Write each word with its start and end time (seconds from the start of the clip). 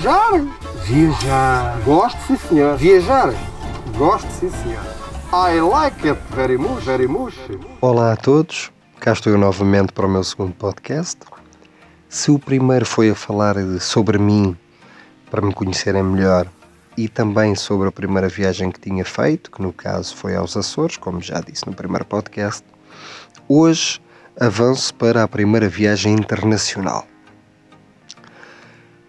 Viajar? 0.00 0.40
Viajar. 0.86 1.80
Gosto, 1.84 2.18
sim, 2.26 2.36
senhor. 2.48 2.76
Viajar? 2.78 3.34
Gosto, 3.98 4.32
sim, 4.32 4.48
senhor. 4.48 4.82
I 5.30 5.60
like 5.60 6.08
it 6.08 6.18
very 6.34 6.56
much, 6.56 6.82
very 6.84 7.06
much. 7.06 7.34
Olá 7.82 8.12
a 8.12 8.16
todos, 8.16 8.72
cá 8.98 9.12
estou 9.12 9.34
eu 9.34 9.38
novamente 9.38 9.92
para 9.92 10.06
o 10.06 10.08
meu 10.08 10.24
segundo 10.24 10.54
podcast. 10.54 11.18
Se 12.08 12.30
o 12.30 12.38
primeiro 12.38 12.86
foi 12.86 13.10
a 13.10 13.14
falar 13.14 13.56
sobre 13.78 14.16
mim, 14.16 14.56
para 15.30 15.42
me 15.42 15.52
conhecerem 15.52 16.02
melhor, 16.02 16.46
e 16.96 17.06
também 17.06 17.54
sobre 17.54 17.88
a 17.88 17.92
primeira 17.92 18.28
viagem 18.30 18.70
que 18.70 18.80
tinha 18.80 19.04
feito, 19.04 19.50
que 19.50 19.60
no 19.60 19.70
caso 19.70 20.16
foi 20.16 20.34
aos 20.34 20.56
Açores, 20.56 20.96
como 20.96 21.20
já 21.20 21.40
disse 21.40 21.66
no 21.66 21.74
primeiro 21.74 22.06
podcast, 22.06 22.64
hoje 23.46 24.00
avanço 24.40 24.94
para 24.94 25.22
a 25.22 25.28
primeira 25.28 25.68
viagem 25.68 26.14
internacional. 26.14 27.06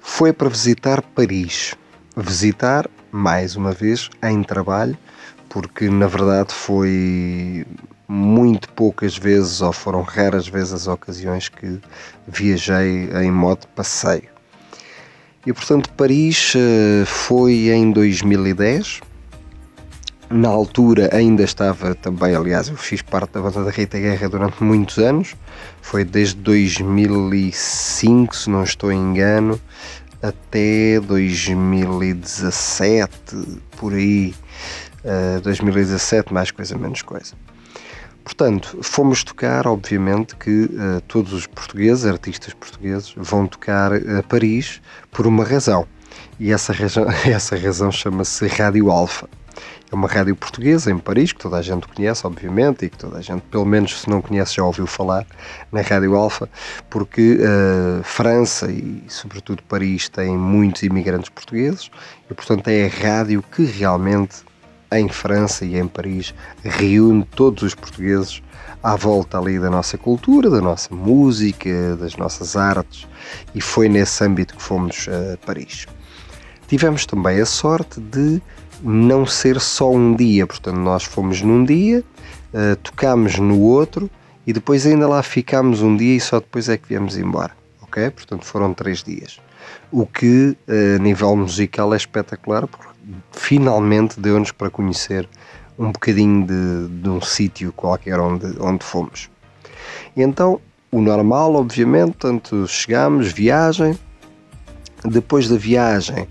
Foi 0.02 0.33
para 0.33 0.49
visitar 0.49 1.01
Paris. 1.01 1.75
Visitar, 2.18 2.89
mais 3.11 3.55
uma 3.55 3.71
vez, 3.71 4.09
em 4.21 4.43
trabalho, 4.43 4.97
porque 5.47 5.89
na 5.89 6.07
verdade 6.07 6.54
foi 6.54 7.65
muito 8.07 8.68
poucas 8.69 9.18
vezes, 9.18 9.61
ou 9.61 9.71
foram 9.71 10.01
raras 10.01 10.47
vezes 10.47 10.73
as 10.73 10.87
ocasiões 10.87 11.47
que 11.47 11.79
viajei 12.28 13.09
em 13.23 13.32
modo 13.32 13.68
passeio. 13.68 14.28
E 15.45 15.54
portanto, 15.54 15.89
Paris 15.93 16.54
eh, 16.56 17.06
foi 17.06 17.70
em 17.70 17.92
2010. 17.92 19.01
Na 20.32 20.48
altura 20.48 21.10
ainda 21.12 21.44
estava 21.44 21.94
também, 21.94 22.34
aliás, 22.34 22.70
eu 22.70 22.78
fiz 22.78 23.02
parte 23.02 23.34
da 23.34 23.42
banda 23.42 23.66
da 23.66 23.71
Rita 23.71 24.00
Guerra 24.00 24.30
durante 24.30 24.64
muitos 24.64 24.98
anos. 24.98 25.36
Foi 25.82 26.06
desde 26.06 26.36
2005, 26.36 28.34
se 28.34 28.50
não 28.50 28.64
estou 28.64 28.94
em 28.94 28.98
engano, 28.98 29.60
até 30.21 31.02
2017, 31.02 33.60
por 33.76 33.94
aí. 33.94 34.34
Uh, 35.04 35.38
eh, 35.38 35.42
2017, 35.42 36.34
mais 36.34 36.50
coisa, 36.50 36.78
menos 36.78 37.02
coisa. 37.02 37.34
Portanto, 38.23 38.80
fomos 38.82 39.26
tocar, 39.26 39.68
obviamente, 39.68 40.38
que 40.38 40.64
uh, 40.66 41.02
todos 41.10 41.34
os 41.34 41.45
portugueses, 41.45 42.06
artistas 42.06 42.54
portugueses, 42.54 43.14
vão 43.18 43.48
tocar 43.48 43.92
a 43.94 44.23
Paris 44.23 44.82
por 45.12 45.28
uma 45.28 45.44
razão. 45.44 45.86
E 46.40 46.54
essa 46.54 46.72
razão, 46.72 47.06
essa 47.26 47.58
razão 47.58 47.92
chama-se 47.92 48.48
Rádio 48.48 48.90
Alfa. 48.90 49.28
É 49.92 49.95
uma 49.95 50.08
rádio 50.08 50.34
portuguesa 50.38 50.89
em 50.89 50.97
Paris, 50.97 51.34
que 51.34 51.39
toda 51.39 51.58
a 51.58 51.61
gente 51.61 51.86
conhece, 51.86 52.25
obviamente, 52.25 52.86
e 52.86 52.89
que 52.89 52.97
toda 52.97 53.17
a 53.17 53.22
gente, 53.22 53.42
pelo 53.52 53.66
menos 53.66 54.00
se 54.00 54.09
não 54.09 54.22
conhece, 54.22 54.56
já 54.56 54.64
ouviu 54.64 54.88
falar 54.88 55.25
na 55.70 55.81
Rádio 55.81 56.16
Alfa, 56.16 56.50
porque 56.89 57.38
uh, 57.42 58.02
França 58.02 58.72
e, 58.72 59.03
sobretudo, 59.09 59.61
Paris 59.64 60.08
têm 60.08 60.38
muitos 60.38 60.83
imigrantes 60.83 61.30
portugueses 61.30 61.92
e, 62.30 62.33
portanto, 62.33 62.70
é 62.70 62.86
a 62.86 62.88
rádio 62.88 63.44
que 63.44 63.66
realmente 63.66 64.45
em 64.94 65.09
França 65.09 65.66
e 65.66 65.78
em 65.78 65.88
Paris 65.88 66.33
reúne 66.64 67.26
todos 67.36 67.64
os 67.64 67.76
portugueses 67.76 68.42
à 68.81 68.95
volta 68.95 69.38
ali 69.38 69.59
da 69.59 69.70
nossa 69.70 69.98
cultura, 69.98 70.50
da 70.50 70.61
nossa 70.61 70.94
música, 70.94 71.98
das 71.98 72.16
nossas 72.16 72.55
artes 72.55 73.08
e 73.53 73.59
foi 73.59 73.89
nesse 73.89 74.23
âmbito 74.23 74.55
que 74.55 74.61
fomos 74.61 75.08
a 75.08 75.38
Paris. 75.45 75.86
Tivemos 76.67 77.05
também 77.05 77.42
a 77.42 77.45
sorte 77.45 78.00
de 78.00 78.42
não 78.82 79.26
ser 79.26 79.60
só 79.60 79.92
um 79.92 80.16
dia, 80.16 80.46
portanto, 80.48 80.78
nós 80.78 81.04
fomos 81.04 81.42
num 81.42 81.64
dia, 81.64 82.04
uh, 82.54 82.76
tocámos 82.78 83.38
no 83.38 83.60
outro 83.60 84.10
e 84.46 84.54
depois 84.54 84.86
ainda 84.86 85.08
lá 85.08 85.22
ficámos 85.22 85.82
um 85.82 85.96
dia 85.96 86.16
e 86.16 86.20
só 86.20 86.40
depois 86.40 86.68
é 86.68 86.78
que 86.78 86.88
viemos 86.88 87.18
embora, 87.18 87.52
ok? 87.82 88.10
Portanto, 88.10 88.46
foram 88.46 88.73
três 88.73 89.04
dias. 89.04 89.40
O 89.92 90.06
que, 90.06 90.58
uh, 90.68 90.96
a 90.96 91.00
nível 91.00 91.36
musical, 91.36 91.94
é 91.94 91.98
espetacular, 91.98 92.68
porque 92.68 92.90
finalmente 93.32 94.20
deu-nos 94.20 94.52
para 94.52 94.70
conhecer 94.70 95.28
um 95.78 95.92
bocadinho 95.92 96.45
de, 96.45 96.88
de 97.02 97.10
um 97.10 97.22
sítio 97.22 97.72
qualquer 97.73 98.20
onde, 98.20 98.45
onde 98.60 98.86
fomos. 98.86 99.30
E 100.16 100.22
então, 100.22 100.60
o 100.92 101.02
normal, 101.02 101.55
obviamente, 101.55 102.14
portanto, 102.17 102.67
chegámos, 102.67 103.32
viagem, 103.32 103.98
depois 105.04 105.48
da 105.48 105.58
viagem, 105.58 106.28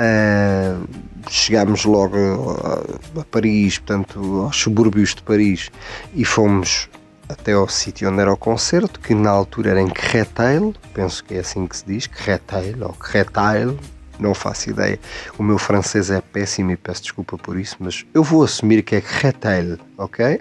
uh, 0.00 0.88
chegámos 1.28 1.84
logo 1.84 2.16
a, 2.16 3.20
a, 3.20 3.24
Paris, 3.24 3.78
portanto, 3.78 4.42
aos 4.42 4.56
subúrbios 4.56 5.14
de 5.14 5.22
Paris, 5.22 5.70
e 6.14 6.24
fomos 6.24 6.88
até 7.28 7.52
ao 7.52 7.68
sítio 7.68 8.10
onde 8.10 8.20
era 8.20 8.32
o 8.32 8.36
concerto, 8.36 9.00
que 9.00 9.14
na 9.14 9.30
altura 9.30 9.70
era 9.70 9.80
em 9.80 9.88
Créteil, 9.88 10.74
penso 10.92 11.24
que 11.24 11.34
é 11.34 11.40
assim 11.40 11.66
que 11.66 11.76
se 11.76 11.86
diz, 11.86 12.06
Créteil 12.06 12.82
ou 12.82 12.92
Créteil, 12.92 13.78
não 14.18 14.34
faço 14.34 14.70
ideia. 14.70 14.98
O 15.38 15.42
meu 15.42 15.58
francês 15.58 16.10
é 16.10 16.20
péssimo 16.20 16.70
e 16.70 16.76
peço 16.76 17.02
desculpa 17.02 17.38
por 17.38 17.58
isso, 17.58 17.76
mas 17.80 18.04
eu 18.12 18.22
vou 18.22 18.44
assumir 18.44 18.82
que 18.82 18.96
é 18.96 19.00
Créteil, 19.00 19.78
ok? 19.96 20.40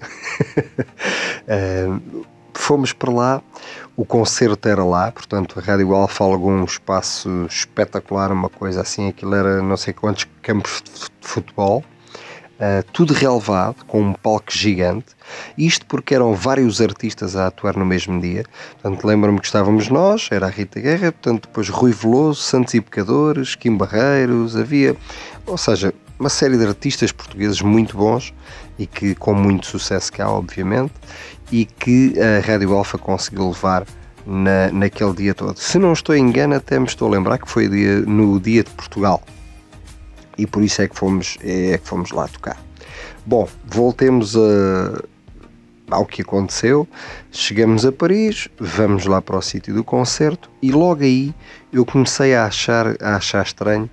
uh, 1.48 2.26
fomos 2.60 2.94
para 2.94 3.12
lá, 3.12 3.42
o 3.96 4.06
concerto 4.06 4.68
era 4.68 4.84
lá, 4.84 5.12
portanto 5.12 5.60
a 5.60 5.62
Rádio 5.62 5.94
Alfa 5.94 6.24
alugou 6.24 6.52
um 6.52 6.64
espaço 6.64 7.46
espetacular, 7.50 8.32
uma 8.32 8.50
coisa 8.50 8.82
assim, 8.82 9.10
aquilo 9.10 9.36
era 9.36 9.62
não 9.62 9.78
sei 9.78 9.94
quantos 9.94 10.28
campos 10.42 10.82
de 10.82 11.10
futebol, 11.28 11.84
uh, 12.56 12.84
tudo 12.92 13.14
relevado, 13.14 13.86
com 13.86 14.02
um 14.02 14.14
palco 14.14 14.52
gigante, 14.52 15.08
isto 15.58 15.86
porque 15.86 16.16
eram 16.16 16.34
vários 16.34 16.82
artistas 16.82 17.36
a 17.36 17.48
atuar 17.48 17.76
no 17.76 17.86
mesmo 17.86 18.20
dia, 18.20 18.44
portanto 18.82 19.06
lembro-me 19.06 19.40
que 19.40 19.46
estávamos 19.46 19.90
nós, 19.90 20.30
era 20.32 20.48
a 20.48 20.50
Rita 20.50 20.80
Guerra, 20.80 21.12
portanto 21.12 21.48
depois 21.48 21.70
Rui 21.70 21.92
Veloso, 21.92 22.42
Santos 22.42 22.74
e 22.74 22.82
Pecadores, 22.82 23.56
Kim 23.56 23.76
Barreiros, 23.76 24.56
havia, 24.56 24.96
ou 25.46 25.58
seja, 25.58 25.94
uma 26.22 26.30
série 26.30 26.56
de 26.56 26.68
artistas 26.68 27.12
portugueses 27.12 27.62
muito 27.64 27.98
bons 27.98 28.32
e 28.78 28.86
que 28.86 29.16
com 29.16 29.34
muito 29.34 29.66
sucesso 29.66 30.14
cá, 30.14 30.30
obviamente, 30.30 30.94
e 31.52 31.66
que 31.66 32.14
a 32.20 32.46
Rádio 32.46 32.74
Alfa 32.74 32.98
conseguiu 32.98 33.50
levar 33.50 33.86
na, 34.26 34.72
naquele 34.72 35.14
dia 35.14 35.34
todo. 35.34 35.58
Se 35.58 35.78
não 35.78 35.94
estou 35.94 36.16
em 36.16 36.24
engano, 36.24 36.56
até 36.56 36.80
me 36.80 36.86
estou 36.86 37.08
a 37.08 37.12
lembrar 37.12 37.38
que 37.38 37.50
foi 37.50 37.68
dia, 37.68 38.02
no 38.02 38.40
dia 38.40 38.64
de 38.64 38.70
Portugal. 38.72 39.22
E 40.38 40.48
por 40.48 40.64
isso 40.64 40.82
é 40.82 40.88
que 40.88 40.96
fomos, 40.96 41.38
é 41.44 41.78
que 41.78 41.88
fomos 41.88 42.12
lá 42.12 42.28
tocar. 42.28 42.58
Bom, 43.26 43.48
voltemos 43.66 44.36
a, 44.36 45.04
ao 45.92 46.06
que 46.06 46.22
aconteceu. 46.22 46.88
Chegamos 47.32 47.86
a 47.86 47.92
Paris, 47.92 48.48
vamos 48.58 49.06
lá 49.06 49.22
para 49.22 49.38
o 49.38 49.42
sítio 49.42 49.74
do 49.74 49.84
concerto 49.84 50.50
e 50.62 50.72
logo 50.72 51.04
aí 51.04 51.34
eu 51.72 51.86
comecei 51.86 52.34
a 52.34 52.46
achar, 52.46 52.96
a 53.02 53.18
achar 53.18 53.44
estranho 53.44 53.90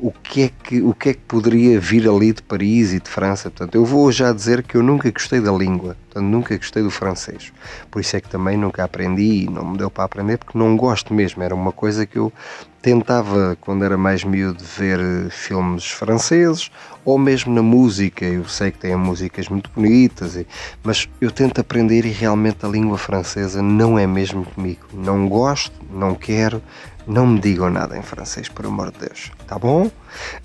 o 0.00 0.12
que, 0.12 0.42
é 0.42 0.50
que, 0.62 0.80
o 0.80 0.94
que 0.94 1.08
é 1.10 1.14
que 1.14 1.20
poderia 1.20 1.80
vir 1.80 2.08
ali 2.08 2.32
de 2.32 2.42
Paris 2.42 2.92
e 2.92 3.00
de 3.00 3.08
França. 3.08 3.50
Portanto, 3.50 3.74
eu 3.74 3.84
vou 3.84 4.10
já 4.12 4.32
dizer 4.32 4.62
que 4.62 4.76
eu 4.76 4.82
nunca 4.82 5.10
gostei 5.10 5.40
da 5.40 5.50
língua, 5.50 5.96
portanto, 6.06 6.24
nunca 6.30 6.56
gostei 6.56 6.82
do 6.82 6.90
francês. 6.90 7.52
Por 7.90 8.00
isso 8.00 8.16
é 8.16 8.20
que 8.20 8.28
também 8.28 8.56
nunca 8.56 8.84
aprendi 8.84 9.44
e 9.44 9.50
não 9.50 9.72
me 9.72 9.78
deu 9.78 9.90
para 9.90 10.04
aprender, 10.04 10.38
porque 10.38 10.56
não 10.56 10.76
gosto 10.76 11.12
mesmo. 11.12 11.42
Era 11.42 11.54
uma 11.54 11.72
coisa 11.72 12.06
que 12.06 12.16
eu 12.16 12.32
tentava, 12.80 13.58
quando 13.60 13.84
era 13.84 13.96
mais 13.96 14.22
miúdo, 14.22 14.62
ver 14.62 15.00
eh, 15.00 15.30
filmes 15.30 15.86
franceses 15.86 16.70
ou 17.04 17.18
mesmo 17.18 17.52
na 17.52 17.62
música. 17.62 18.24
Eu 18.24 18.48
sei 18.48 18.70
que 18.70 18.78
tem 18.78 18.94
músicas 18.96 19.48
muito 19.48 19.68
bonitas, 19.74 20.38
mas 20.82 21.08
eu 21.20 21.30
tento 21.30 21.60
aprender 21.60 22.04
e 22.04 22.10
realmente 22.10 22.64
a 22.64 22.68
língua 22.68 22.96
francesa 22.96 23.60
não 23.60 23.98
é 23.98 24.06
mesmo 24.06 24.44
comigo. 24.44 24.86
Não 24.94 25.28
gosto, 25.28 25.74
não 25.92 26.14
quero 26.14 26.62
não 27.08 27.26
me 27.26 27.40
digam 27.40 27.70
nada 27.70 27.96
em 27.96 28.02
francês, 28.02 28.48
por 28.48 28.66
amor 28.66 28.92
de 28.92 28.98
Deus, 29.00 29.32
tá 29.46 29.58
bom? 29.58 29.90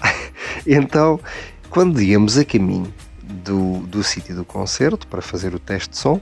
então, 0.65 1.19
quando 1.69 2.01
íamos 2.01 2.37
a 2.37 2.45
caminho 2.45 2.91
do, 3.21 3.79
do 3.79 4.03
sítio 4.03 4.35
do 4.35 4.45
concerto 4.45 5.05
para 5.07 5.21
fazer 5.21 5.53
o 5.53 5.59
teste 5.59 5.89
de 5.89 5.97
som, 5.97 6.21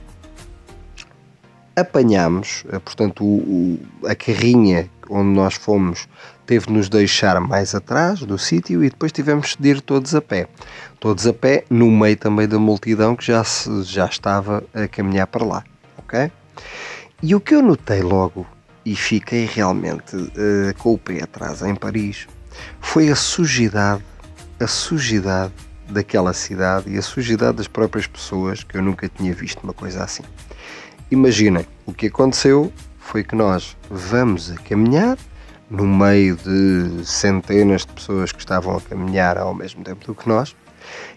apanhámos, 1.76 2.64
eh, 2.70 2.78
portanto, 2.78 3.24
o, 3.24 3.78
o, 4.02 4.06
a 4.06 4.14
carrinha 4.14 4.90
onde 5.08 5.30
nós 5.30 5.54
fomos 5.54 6.08
teve 6.44 6.66
de 6.66 6.72
nos 6.72 6.88
deixar 6.88 7.40
mais 7.40 7.74
atrás 7.74 8.20
do 8.20 8.36
sítio 8.36 8.82
e 8.84 8.90
depois 8.90 9.12
tivemos 9.12 9.56
de 9.58 9.68
ir 9.68 9.80
todos 9.80 10.14
a 10.14 10.20
pé. 10.20 10.48
Todos 10.98 11.26
a 11.26 11.32
pé, 11.32 11.64
no 11.70 11.90
meio 11.90 12.16
também 12.16 12.48
da 12.48 12.58
multidão 12.58 13.14
que 13.14 13.24
já, 13.24 13.44
se, 13.44 13.82
já 13.84 14.06
estava 14.06 14.62
a 14.74 14.88
caminhar 14.88 15.26
para 15.28 15.44
lá, 15.44 15.64
ok? 15.98 16.30
E 17.22 17.34
o 17.34 17.40
que 17.40 17.54
eu 17.54 17.62
notei 17.62 18.02
logo 18.02 18.46
e 18.84 18.96
fiquei 18.96 19.46
realmente 19.46 20.16
uh, 20.16 20.74
com 20.78 20.94
o 20.94 20.98
pé 20.98 21.22
atrás 21.22 21.62
em 21.62 21.74
Paris 21.74 22.26
foi 22.80 23.08
a 23.08 23.16
sujidade, 23.16 24.02
a 24.60 24.66
sujidade 24.66 25.52
daquela 25.88 26.32
cidade 26.32 26.90
e 26.90 26.98
a 26.98 27.02
sujidade 27.02 27.58
das 27.58 27.68
próprias 27.68 28.06
pessoas 28.06 28.62
que 28.62 28.76
eu 28.76 28.82
nunca 28.82 29.08
tinha 29.08 29.32
visto 29.32 29.62
uma 29.62 29.72
coisa 29.72 30.02
assim. 30.04 30.22
Imaginem, 31.10 31.66
o 31.86 31.92
que 31.92 32.06
aconteceu 32.06 32.72
foi 32.98 33.22
que 33.22 33.34
nós 33.34 33.76
vamos 33.90 34.50
a 34.50 34.56
caminhar 34.56 35.18
no 35.68 35.86
meio 35.86 36.36
de 36.36 37.04
centenas 37.04 37.82
de 37.82 37.92
pessoas 37.92 38.32
que 38.32 38.40
estavam 38.40 38.76
a 38.76 38.80
caminhar 38.80 39.38
ao 39.38 39.54
mesmo 39.54 39.82
tempo 39.84 40.06
do 40.06 40.14
que 40.14 40.28
nós 40.28 40.54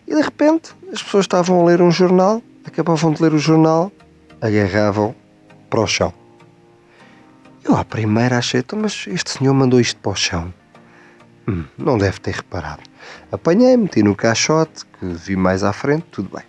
e 0.08 0.16
de 0.16 0.22
repente 0.22 0.74
as 0.92 1.02
pessoas 1.02 1.24
estavam 1.24 1.62
a 1.62 1.66
ler 1.66 1.82
um 1.82 1.92
jornal, 1.92 2.42
acabavam 2.66 3.12
de 3.12 3.22
ler 3.22 3.34
o 3.34 3.40
jornal, 3.40 3.92
agarravam 4.42 5.16
para 5.70 5.82
o 5.82 5.88
chão 5.88 6.14
eu 7.66 7.76
à 7.76 7.84
primeira 7.84 8.38
achei, 8.38 8.60
então, 8.60 8.80
mas 8.80 9.06
este 9.08 9.32
senhor 9.32 9.54
mandou 9.54 9.80
isto 9.80 10.00
para 10.00 10.12
o 10.12 10.16
chão. 10.16 10.54
hum, 11.48 11.64
não 11.78 11.98
deve 11.98 12.20
ter 12.20 12.36
reparado. 12.36 12.82
Apanhei, 13.32 13.76
meti 13.76 14.04
no 14.04 14.16
caixote, 14.16 14.86
que 14.86 15.06
vi 15.06 15.36
mais 15.36 15.64
à 15.64 15.74
frente, 15.74 16.06
tudo 16.12 16.30
bem. 16.36 16.44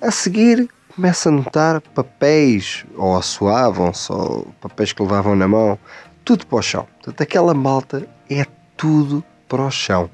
A 0.00 0.10
seguir, 0.10 0.68
começo 0.94 1.28
a 1.28 1.32
notar 1.32 1.80
papéis, 1.80 2.84
ou 2.96 3.16
assoavam-se, 3.16 4.12
ou 4.12 4.52
papéis 4.60 4.92
que 4.92 5.02
levavam 5.02 5.36
na 5.36 5.46
mão, 5.46 5.78
tudo 6.24 6.46
para 6.46 6.58
o 6.58 6.62
chão. 6.62 6.86
Portanto, 6.96 7.20
aquela 7.22 7.54
malta 7.54 8.06
é 8.28 8.44
tudo 8.76 9.22
para 9.48 9.62
o 9.62 9.70
chão. 9.70 10.10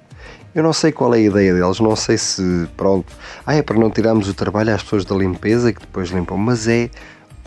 Eu 0.55 0.63
não 0.63 0.73
sei 0.73 0.91
qual 0.91 1.15
é 1.15 1.19
a 1.19 1.21
ideia 1.21 1.55
deles, 1.55 1.81
não 1.81 1.95
sei 1.95 2.17
se, 2.17 2.67
pronto, 2.77 3.13
ah, 3.45 3.55
é 3.55 3.63
para 3.63 3.79
não 3.79 3.91
tirarmos 3.91 4.29
o 4.29 4.35
trabalho 4.35 4.75
às 4.75 4.83
pessoas 4.83 5.05
da 5.05 5.15
limpeza 5.15 5.73
que 5.73 5.81
depois 5.81 6.09
limpam, 6.09 6.39
mas 6.39 6.67
é 6.67 6.89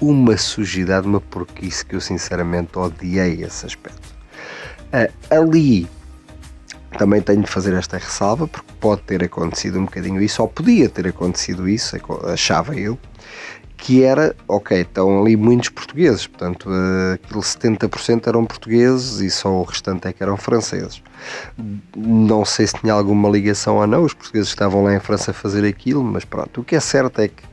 uma 0.01 0.37
sujidade, 0.37 1.07
uma 1.07 1.21
porquice 1.21 1.85
que 1.85 1.95
eu 1.95 2.01
sinceramente 2.01 2.77
odiei 2.77 3.43
esse 3.43 3.65
aspecto. 3.65 4.15
Uh, 4.93 5.11
ali 5.29 5.87
também 6.97 7.21
tenho 7.21 7.43
de 7.43 7.49
fazer 7.49 7.73
esta 7.73 7.97
ressalva 7.97 8.47
porque 8.47 8.71
pode 8.79 9.01
ter 9.01 9.23
acontecido 9.23 9.79
um 9.79 9.85
bocadinho 9.85 10.21
isso, 10.21 10.41
ou 10.41 10.47
podia 10.47 10.89
ter 10.89 11.07
acontecido 11.07 11.69
isso, 11.69 11.95
achava 12.25 12.75
eu, 12.75 12.97
que 13.77 14.03
era, 14.03 14.35
ok, 14.47 14.81
estão 14.81 15.21
ali 15.21 15.37
muitos 15.37 15.69
portugueses, 15.69 16.27
portanto, 16.27 16.69
uh, 16.69 17.13
aquilo 17.13 17.39
70% 17.39 18.27
eram 18.27 18.45
portugueses 18.45 19.21
e 19.21 19.29
só 19.29 19.49
o 19.49 19.63
restante 19.63 20.07
é 20.07 20.13
que 20.13 20.21
eram 20.21 20.35
franceses. 20.35 21.01
Não 21.95 22.43
sei 22.43 22.67
se 22.67 22.73
tinha 22.75 22.93
alguma 22.93 23.29
ligação 23.29 23.77
ou 23.77 23.87
não, 23.87 24.03
os 24.03 24.13
portugueses 24.13 24.49
estavam 24.49 24.83
lá 24.83 24.93
em 24.93 24.99
França 24.99 25.31
a 25.31 25.33
fazer 25.33 25.65
aquilo, 25.65 26.03
mas 26.03 26.25
pronto, 26.25 26.61
o 26.61 26.63
que 26.63 26.75
é 26.75 26.79
certo 26.79 27.21
é 27.21 27.29
que 27.29 27.43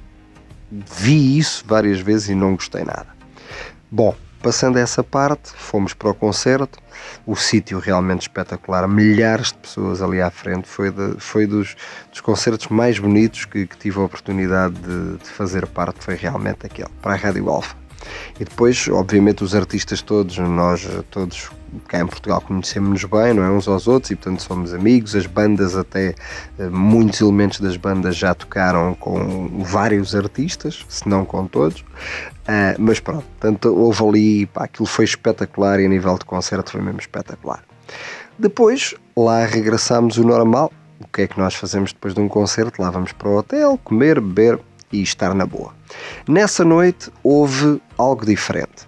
vi 0.70 1.38
isso 1.38 1.64
várias 1.66 2.00
vezes 2.00 2.28
e 2.28 2.34
não 2.34 2.54
gostei 2.54 2.84
nada. 2.84 3.08
Bom, 3.90 4.14
passando 4.42 4.78
essa 4.78 5.02
parte, 5.02 5.50
fomos 5.54 5.94
para 5.94 6.10
o 6.10 6.14
concerto, 6.14 6.78
o 7.26 7.36
sítio 7.36 7.78
realmente 7.78 8.22
espetacular, 8.22 8.86
milhares 8.88 9.48
de 9.48 9.58
pessoas 9.58 10.02
ali 10.02 10.20
à 10.20 10.30
frente, 10.30 10.68
foi, 10.68 10.90
de, 10.90 11.16
foi 11.18 11.46
dos, 11.46 11.76
dos 12.10 12.20
concertos 12.20 12.68
mais 12.68 12.98
bonitos 12.98 13.44
que, 13.44 13.66
que 13.66 13.76
tive 13.76 13.98
a 13.98 14.02
oportunidade 14.02 14.74
de, 14.74 15.18
de, 15.18 15.28
fazer 15.28 15.66
parte, 15.66 16.04
foi 16.04 16.14
realmente 16.14 16.66
aquele, 16.66 16.88
para 17.02 17.14
a 17.14 17.16
Rádio 17.16 17.48
Alfa. 17.48 17.76
E 18.38 18.44
depois, 18.44 18.86
obviamente, 18.88 19.42
os 19.42 19.54
artistas 19.54 20.00
todos, 20.00 20.38
nós 20.38 20.86
todos 21.10 21.50
cá 21.88 22.00
em 22.00 22.06
Portugal 22.06 22.40
conhecemos-nos 22.40 23.04
bem, 23.04 23.34
não 23.34 23.42
é? 23.42 23.50
Uns 23.50 23.68
aos 23.68 23.86
outros 23.86 24.10
e 24.10 24.16
portanto 24.16 24.42
somos 24.42 24.74
amigos. 24.74 25.14
As 25.14 25.26
bandas, 25.26 25.76
até 25.76 26.14
eh, 26.58 26.68
muitos 26.68 27.20
elementos 27.20 27.60
das 27.60 27.76
bandas 27.76 28.16
já 28.16 28.34
tocaram 28.34 28.94
com 28.94 29.62
vários 29.62 30.14
artistas, 30.14 30.84
se 30.88 31.08
não 31.08 31.24
com 31.24 31.46
todos. 31.46 31.80
Uh, 31.80 32.78
mas 32.78 33.00
pronto, 33.00 33.24
portanto, 33.24 33.74
houve 33.74 34.04
ali, 34.04 34.46
pá, 34.46 34.64
aquilo 34.64 34.86
foi 34.86 35.04
espetacular 35.04 35.80
e 35.80 35.86
a 35.86 35.88
nível 35.88 36.16
de 36.16 36.24
concerto 36.24 36.70
foi 36.70 36.80
mesmo 36.80 37.00
espetacular. 37.00 37.62
Depois, 38.38 38.94
lá 39.16 39.44
regressámos 39.44 40.16
o 40.16 40.24
normal. 40.24 40.72
O 41.00 41.06
que 41.08 41.22
é 41.22 41.26
que 41.26 41.38
nós 41.38 41.54
fazemos 41.54 41.92
depois 41.92 42.14
de 42.14 42.20
um 42.20 42.28
concerto? 42.28 42.80
Lá 42.80 42.90
vamos 42.90 43.12
para 43.12 43.28
o 43.28 43.36
hotel, 43.36 43.78
comer, 43.82 44.20
beber 44.20 44.60
e 44.92 45.02
estar 45.02 45.34
na 45.34 45.44
boa. 45.44 45.74
Nessa 46.28 46.64
noite 46.64 47.10
houve 47.22 47.80
algo 47.98 48.24
diferente 48.24 48.86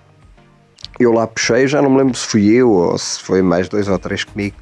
eu 0.98 1.12
lá 1.12 1.26
puxei, 1.26 1.66
já 1.66 1.80
não 1.80 1.90
me 1.90 1.98
lembro 1.98 2.14
se 2.14 2.26
fui 2.26 2.48
eu 2.48 2.70
ou 2.70 2.98
se 2.98 3.20
foi 3.20 3.40
mais 3.40 3.68
dois 3.68 3.88
ou 3.88 3.98
três 3.98 4.24
comigo, 4.24 4.56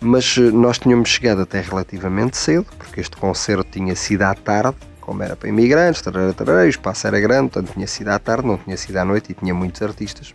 mas 0.00 0.36
eh, 0.38 0.50
nós 0.50 0.78
tínhamos 0.78 1.08
chegado 1.08 1.42
até 1.42 1.60
relativamente 1.60 2.36
cedo, 2.36 2.66
porque 2.78 3.00
este 3.00 3.16
concerto 3.16 3.64
tinha 3.70 3.94
sido 3.96 4.22
à 4.22 4.34
tarde, 4.34 4.76
como 5.00 5.22
era 5.22 5.34
para 5.34 5.48
imigrantes, 5.48 6.00
tarará, 6.02 6.32
tarará, 6.32 6.62
o 6.62 6.68
espaço 6.68 7.06
era 7.06 7.18
grande, 7.20 7.50
portanto 7.50 7.74
tinha 7.74 7.86
sido 7.86 8.08
à 8.08 8.18
tarde, 8.18 8.46
não 8.46 8.56
tinha 8.58 8.76
sido 8.76 8.96
à 8.96 9.04
noite 9.04 9.32
e 9.32 9.34
tinha 9.34 9.52
muitos 9.52 9.82
artistas. 9.82 10.32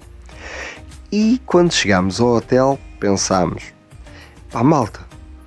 E 1.12 1.42
quando 1.46 1.72
chegámos 1.72 2.20
ao 2.20 2.36
hotel, 2.36 2.78
pensámos: 3.00 3.64
pá, 4.52 4.62
malta, 4.64 5.00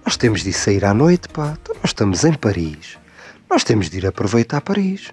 nós 0.04 0.16
temos 0.16 0.42
de 0.42 0.52
sair 0.52 0.84
à 0.84 0.94
noite, 0.94 1.28
pá, 1.28 1.56
então 1.60 1.74
nós 1.76 1.90
estamos 1.90 2.24
em 2.24 2.32
Paris, 2.32 2.98
nós 3.50 3.62
temos 3.64 3.90
de 3.90 3.98
ir 3.98 4.06
aproveitar 4.06 4.62
Paris. 4.62 5.12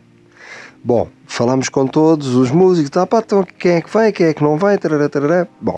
Bom, 0.87 1.09
falamos 1.25 1.67
com 1.67 1.85
todos 1.85 2.33
os 2.33 2.49
músicos, 2.49 2.89
tá, 2.89 3.05
pá, 3.05 3.19
então 3.19 3.43
quem 3.43 3.73
é 3.73 3.81
que 3.81 3.89
vai, 3.89 4.09
quem 4.13 4.27
é 4.27 4.33
que 4.33 4.41
não 4.41 4.57
vai, 4.57 4.77
tarará, 4.77 5.09
tarará. 5.09 5.45
Bom, 5.59 5.77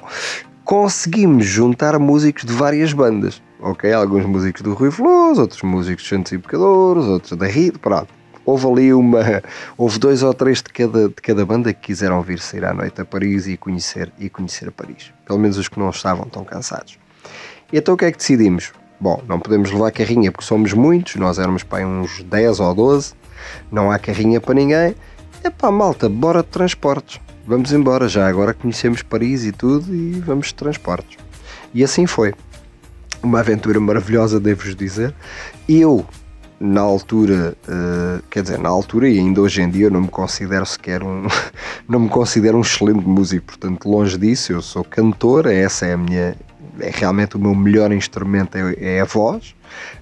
conseguimos 0.64 1.48
juntar 1.48 1.98
músicos 1.98 2.46
de 2.46 2.54
várias 2.54 2.94
bandas, 2.94 3.42
ok? 3.60 3.92
Alguns 3.92 4.28
músicos 4.28 4.62
do 4.62 4.76
Rui 4.76 4.92
Veloso, 4.92 5.42
outros 5.42 5.64
músicos 5.64 6.04
de 6.04 6.10
Santos 6.10 6.32
e 6.32 6.38
Pecadores, 6.38 7.06
outros 7.06 7.36
da 7.36 7.48
Rita, 7.48 7.80
pronto. 7.80 8.08
Houve 8.46 8.68
ali 8.68 8.94
uma, 8.94 9.42
houve 9.76 9.98
dois 9.98 10.22
ou 10.22 10.32
três 10.32 10.62
de 10.62 10.72
cada, 10.72 11.08
de 11.10 11.16
cada 11.16 11.44
banda 11.44 11.74
que 11.74 11.88
quiseram 11.88 12.22
vir 12.22 12.38
sair 12.38 12.66
à 12.66 12.72
noite 12.72 13.02
a 13.02 13.04
Paris 13.04 13.48
e 13.48 13.58
conhecer, 13.58 14.14
e 14.20 14.30
conhecer 14.30 14.70
Paris. 14.70 15.12
Pelo 15.26 15.40
menos 15.40 15.58
os 15.58 15.68
que 15.68 15.80
não 15.80 15.90
estavam 15.90 16.26
tão 16.26 16.44
cansados. 16.44 17.00
E 17.74 17.80
então 17.80 17.96
o 17.96 17.98
que 17.98 18.06
é 18.06 18.12
que 18.12 18.18
decidimos? 18.20 18.74
Bom, 19.02 19.24
não 19.28 19.40
podemos 19.40 19.72
levar 19.72 19.92
carrinha 19.92 20.32
porque 20.32 20.46
somos 20.46 20.72
muitos, 20.74 21.16
nós 21.16 21.40
éramos 21.40 21.64
para 21.64 21.88
uns 21.88 22.22
10 22.22 22.60
ou 22.60 22.76
12, 22.76 23.14
não 23.72 23.92
há 23.92 24.00
carrinha 24.00 24.40
para 24.40 24.54
ninguém. 24.54 24.96
É 25.44 25.50
pá, 25.50 25.72
malta, 25.72 26.10
bora 26.10 26.42
de 26.42 26.50
transportes. 26.50 27.20
Vamos 27.48 27.72
embora 27.74 28.08
já, 28.08 28.28
agora 28.28 28.54
conhecemos 28.54 29.02
Paris 29.02 29.44
e 29.44 29.52
tudo 29.52 29.94
e 29.96 30.12
vamos 30.20 30.48
de 30.48 30.56
transportes. 30.56 31.18
E 31.74 31.84
assim 31.84 32.06
foi. 32.06 32.34
Uma 33.24 33.40
aventura 33.40 33.80
maravilhosa, 33.80 34.40
devo-vos 34.40 34.76
dizer. 34.76 35.14
Eu, 35.68 36.06
na 36.60 36.82
altura, 36.82 37.56
uh, 37.68 38.22
quer 38.30 38.44
dizer, 38.44 38.60
na 38.60 38.70
altura 38.70 39.10
e 39.10 39.18
ainda 39.18 39.42
hoje 39.42 39.62
em 39.62 39.70
dia, 39.70 39.88
eu 39.88 39.92
não 39.92 40.02
me 40.02 40.08
considero 40.08 40.66
sequer 40.66 41.02
um, 41.04 41.26
não 41.88 42.02
me 42.02 42.10
considero 42.10 42.58
um 42.58 42.62
excelente 42.62 43.06
músico, 43.06 43.48
portanto, 43.48 43.90
longe 43.90 44.18
disso, 44.18 44.52
eu 44.52 44.62
sou 44.62 44.84
cantor, 44.84 45.48
essa 45.48 45.86
é 45.86 45.94
a 45.94 45.98
minha, 45.98 46.36
é 46.82 46.92
realmente 46.94 47.36
o 47.36 47.40
meu 47.40 47.56
melhor 47.56 47.92
instrumento 47.92 48.56
é, 48.58 48.98
é 48.98 49.02
a 49.02 49.06
voz. 49.06 49.56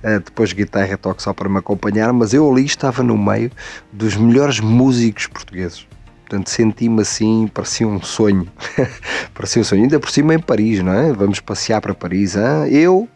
Uh, 0.03 0.19
depois 0.24 0.53
guitarra 0.53 0.97
toco 0.97 1.21
só 1.21 1.33
para 1.33 1.50
me 1.50 1.57
acompanhar, 1.57 2.12
mas 2.13 2.33
eu 2.33 2.50
ali 2.50 2.65
estava 2.65 3.03
no 3.03 3.18
meio 3.18 3.51
dos 3.91 4.15
melhores 4.15 4.59
músicos 4.59 5.27
portugueses. 5.27 5.88
Portanto, 6.27 6.50
senti-me 6.50 7.01
assim, 7.01 7.47
parecia 7.53 7.88
um 7.88 8.01
sonho. 8.01 8.47
parecia 9.33 9.62
um 9.62 9.65
sonho. 9.65 9.83
Ainda 9.83 10.00
por 10.00 10.09
cima 10.09 10.33
em 10.33 10.39
Paris, 10.39 10.83
não 10.83 10.91
é? 10.91 11.13
Vamos 11.13 11.39
passear 11.39 11.79
para 11.79 11.94
Paris. 11.94 12.35
Hein? 12.35 12.68
Eu, 12.69 13.07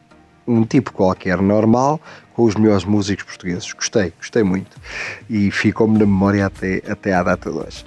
um 0.47 0.63
tipo 0.63 0.93
qualquer 0.93 1.41
normal, 1.41 1.99
com 2.33 2.43
os 2.43 2.55
melhores 2.55 2.85
músicos 2.85 3.25
portugueses. 3.25 3.71
Gostei, 3.73 4.13
gostei 4.17 4.43
muito. 4.43 4.77
E 5.29 5.51
ficou-me 5.51 5.99
na 5.99 6.05
memória 6.05 6.45
até, 6.45 6.81
até 6.87 7.13
à 7.13 7.21
data 7.21 7.51
de 7.51 7.57
hoje. 7.57 7.85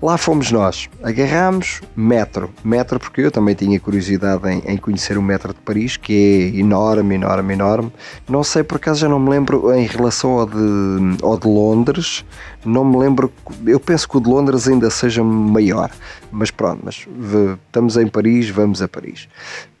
Lá 0.00 0.16
fomos 0.16 0.52
nós, 0.52 0.88
agarramos 1.02 1.80
metro, 1.96 2.50
metro 2.62 3.00
porque 3.00 3.20
eu 3.20 3.32
também 3.32 3.56
tinha 3.56 3.80
curiosidade 3.80 4.48
em, 4.48 4.62
em, 4.64 4.76
conhecer 4.76 5.18
o 5.18 5.22
metro 5.22 5.52
de 5.52 5.58
Paris, 5.58 5.96
que 5.96 6.52
é 6.54 6.58
enorme, 6.60 7.16
enorme, 7.16 7.54
enorme. 7.54 7.92
Não 8.28 8.44
sei 8.44 8.62
por 8.62 8.76
acaso 8.76 9.00
já 9.00 9.08
não 9.08 9.18
me 9.18 9.28
lembro 9.28 9.74
em 9.74 9.86
relação 9.86 10.38
ao 10.38 10.46
de, 10.46 11.16
ao 11.20 11.36
de 11.36 11.48
Londres, 11.48 12.24
não 12.64 12.84
me 12.84 12.96
lembro, 12.96 13.32
eu 13.66 13.80
penso 13.80 14.08
que 14.08 14.16
o 14.16 14.20
de 14.20 14.28
Londres 14.28 14.68
ainda 14.68 14.88
seja 14.88 15.24
maior, 15.24 15.90
mas 16.30 16.52
pronto, 16.52 16.80
mas 16.84 17.04
estamos 17.66 17.96
em 17.96 18.06
Paris, 18.06 18.48
vamos 18.50 18.80
a 18.80 18.86
Paris. 18.86 19.28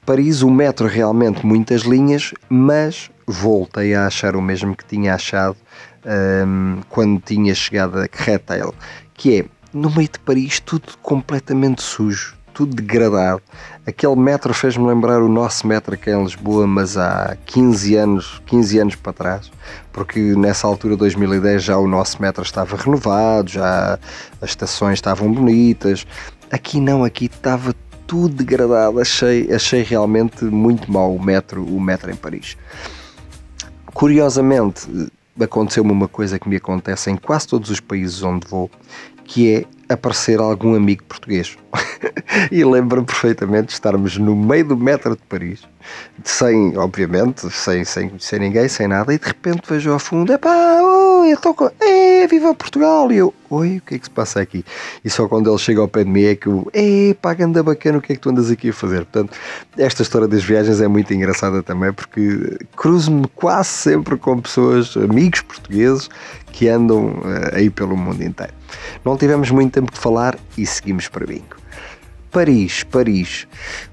Paris, 0.04 0.42
o 0.42 0.50
metro 0.50 0.88
realmente 0.88 1.46
muitas 1.46 1.82
linhas, 1.82 2.34
mas 2.48 3.08
voltei 3.24 3.94
a 3.94 4.06
achar 4.06 4.34
o 4.34 4.42
mesmo 4.42 4.74
que 4.74 4.84
tinha 4.84 5.14
achado 5.14 5.56
um, 6.04 6.80
quando 6.88 7.20
tinha 7.20 7.54
chegado 7.54 7.98
a 7.98 8.08
Retail, 8.10 8.74
que 9.14 9.40
é 9.40 9.44
no 9.72 9.90
meio 9.90 10.08
de 10.08 10.18
Paris, 10.18 10.60
tudo 10.60 10.96
completamente 11.02 11.82
sujo, 11.82 12.36
tudo 12.54 12.74
degradado. 12.74 13.42
Aquele 13.86 14.16
metro 14.16 14.52
fez-me 14.52 14.86
lembrar 14.86 15.22
o 15.22 15.28
nosso 15.28 15.66
metro 15.66 15.94
aqui 15.94 16.10
em 16.10 16.22
Lisboa, 16.22 16.66
mas 16.66 16.96
há 16.96 17.36
15 17.46 17.96
anos, 17.96 18.42
15 18.46 18.78
anos 18.78 18.94
para 18.94 19.12
trás, 19.12 19.50
porque 19.92 20.18
nessa 20.18 20.66
altura, 20.66 20.96
2010, 20.96 21.62
já 21.62 21.76
o 21.78 21.86
nosso 21.86 22.20
metro 22.20 22.42
estava 22.42 22.76
renovado, 22.76 23.50
já 23.50 23.98
as 24.40 24.50
estações 24.50 24.94
estavam 24.94 25.32
bonitas. 25.32 26.06
Aqui 26.50 26.80
não, 26.80 27.04
aqui 27.04 27.26
estava 27.26 27.74
tudo 28.08 28.34
degradado. 28.34 28.98
Achei, 28.98 29.52
achei 29.52 29.82
realmente 29.82 30.44
muito 30.44 30.90
mal 30.90 31.14
o 31.14 31.22
metro, 31.22 31.64
o 31.64 31.80
metro 31.80 32.10
em 32.10 32.16
Paris. 32.16 32.56
Curiosamente, 33.94 35.10
aconteceu-me 35.40 35.92
uma 35.92 36.08
coisa 36.08 36.38
que 36.38 36.48
me 36.48 36.56
acontece 36.56 37.10
em 37.10 37.16
quase 37.16 37.46
todos 37.46 37.70
os 37.70 37.80
países 37.80 38.22
onde 38.22 38.46
vou, 38.48 38.70
que 39.28 39.54
é 39.54 39.92
aparecer 39.92 40.40
algum 40.40 40.74
amigo 40.74 41.04
português. 41.04 41.56
e 42.50 42.64
lembro-me 42.64 43.06
perfeitamente 43.06 43.66
de 43.66 43.72
estarmos 43.74 44.16
no 44.16 44.34
meio 44.34 44.64
do 44.64 44.76
metro 44.76 45.14
de 45.14 45.22
Paris, 45.28 45.60
sem, 46.24 46.76
obviamente, 46.76 47.48
sem, 47.50 47.84
sem 47.84 48.08
conhecer 48.08 48.40
ninguém, 48.40 48.68
sem 48.68 48.88
nada, 48.88 49.12
e 49.12 49.18
de 49.18 49.26
repente 49.26 49.62
vejo 49.68 49.92
ao 49.92 49.98
fundo, 49.98 50.32
epá, 50.32 50.80
oi, 51.28 51.34
estou 51.34 51.54
com... 51.54 51.70
É, 51.80 52.26
viva 52.26 52.54
Portugal! 52.54 53.12
E 53.12 53.18
eu, 53.18 53.34
oi, 53.50 53.78
o 53.78 53.80
que 53.82 53.94
é 53.94 53.98
que 53.98 54.04
se 54.04 54.10
passa 54.10 54.40
aqui? 54.40 54.64
E 55.04 55.10
só 55.10 55.28
quando 55.28 55.50
ele 55.50 55.58
chega 55.58 55.80
ao 55.80 55.88
pé 55.88 56.04
de 56.04 56.10
mim 56.10 56.24
é 56.24 56.34
que 56.34 56.46
eu, 56.46 56.66
epá, 56.72 57.36
anda 57.38 57.62
bacana, 57.62 57.98
o 57.98 58.00
que 58.00 58.12
é 58.12 58.16
que 58.16 58.20
tu 58.20 58.30
andas 58.30 58.50
aqui 58.50 58.70
a 58.70 58.72
fazer? 58.72 59.04
Portanto, 59.04 59.36
esta 59.76 60.02
história 60.02 60.26
das 60.26 60.42
viagens 60.42 60.80
é 60.80 60.88
muito 60.88 61.12
engraçada 61.12 61.62
também, 61.62 61.92
porque 61.92 62.58
cruzo-me 62.76 63.26
quase 63.34 63.68
sempre 63.68 64.16
com 64.16 64.40
pessoas, 64.40 64.96
amigos 64.96 65.42
portugueses, 65.42 66.08
que 66.52 66.68
andam 66.68 67.08
uh, 67.08 67.54
aí 67.54 67.68
pelo 67.68 67.96
mundo 67.96 68.22
inteiro. 68.22 68.52
Não 69.04 69.16
tivemos 69.16 69.50
muito 69.50 69.72
tempo 69.72 69.92
de 69.92 69.98
falar 69.98 70.36
e 70.56 70.64
seguimos 70.64 71.08
para 71.08 71.26
bingo. 71.26 71.56
Paris, 72.30 72.84
Paris. 72.84 73.46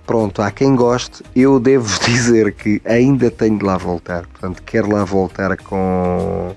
Pronto, 0.06 0.42
há 0.42 0.52
quem 0.52 0.76
goste. 0.76 1.24
Eu 1.36 1.60
devo 1.60 1.88
dizer 2.06 2.54
que 2.54 2.82
ainda 2.86 3.30
tenho 3.32 3.58
de 3.58 3.66
lá 3.66 3.78
voltar. 3.78 4.26
Portanto, 4.28 4.62
quero 4.64 4.92
lá 4.94 5.04
voltar 5.04 5.56
com 5.58 6.54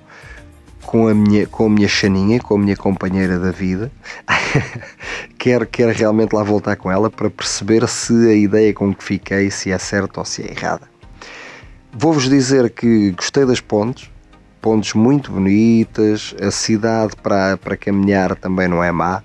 com 0.89 1.07
a 1.07 1.13
minha, 1.13 1.47
com 1.47 1.67
a 1.67 1.69
minha 1.69 1.87
Xaninha, 1.87 2.41
com 2.41 2.55
a 2.55 2.59
minha 2.59 2.75
companheira 2.75 3.39
da 3.39 3.51
vida. 3.51 3.93
quero, 5.37 5.67
quero 5.67 5.93
realmente 5.93 6.33
lá 6.33 6.43
voltar 6.43 6.77
com 6.77 6.91
ela 6.91 7.11
para 7.11 7.29
perceber 7.29 7.87
se 7.87 8.15
a 8.27 8.33
ideia 8.33 8.73
com 8.73 8.95
que 8.95 9.05
fiquei 9.05 9.51
se 9.51 9.71
é 9.71 9.77
certa 9.77 10.21
ou 10.21 10.25
se 10.25 10.41
é 10.41 10.51
errada. 10.51 10.89
Vou-vos 11.93 12.27
dizer 12.27 12.71
que 12.71 13.11
gostei 13.11 13.45
das 13.45 13.61
pontes, 13.61 14.11
pontes 14.63 14.95
muito 14.95 15.31
bonitas, 15.31 16.35
a 16.41 16.51
cidade 16.51 17.15
para, 17.23 17.59
para 17.59 17.77
caminhar 17.77 18.35
também 18.35 18.67
não 18.67 18.83
é 18.83 18.91
má, 18.91 19.23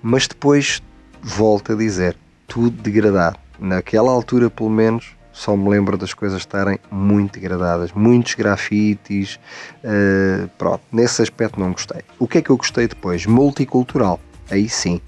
mas 0.00 0.28
depois 0.28 0.80
volto 1.20 1.72
a 1.72 1.74
dizer, 1.74 2.16
tudo 2.46 2.70
degradado. 2.70 3.36
Naquela 3.58 4.12
altura, 4.12 4.48
pelo 4.48 4.70
menos, 4.70 5.16
só 5.34 5.56
me 5.56 5.68
lembro 5.68 5.98
das 5.98 6.14
coisas 6.14 6.38
estarem 6.38 6.78
muito 6.90 7.34
degradadas, 7.34 7.92
muitos 7.92 8.34
grafites, 8.34 9.38
uh, 9.82 10.48
pronto, 10.56 10.80
nesse 10.92 11.20
aspecto 11.20 11.58
não 11.58 11.72
gostei. 11.72 12.02
O 12.20 12.28
que 12.28 12.38
é 12.38 12.42
que 12.42 12.50
eu 12.50 12.56
gostei 12.56 12.86
depois? 12.86 13.26
Multicultural, 13.26 14.20
aí 14.48 14.68
sim. 14.68 15.00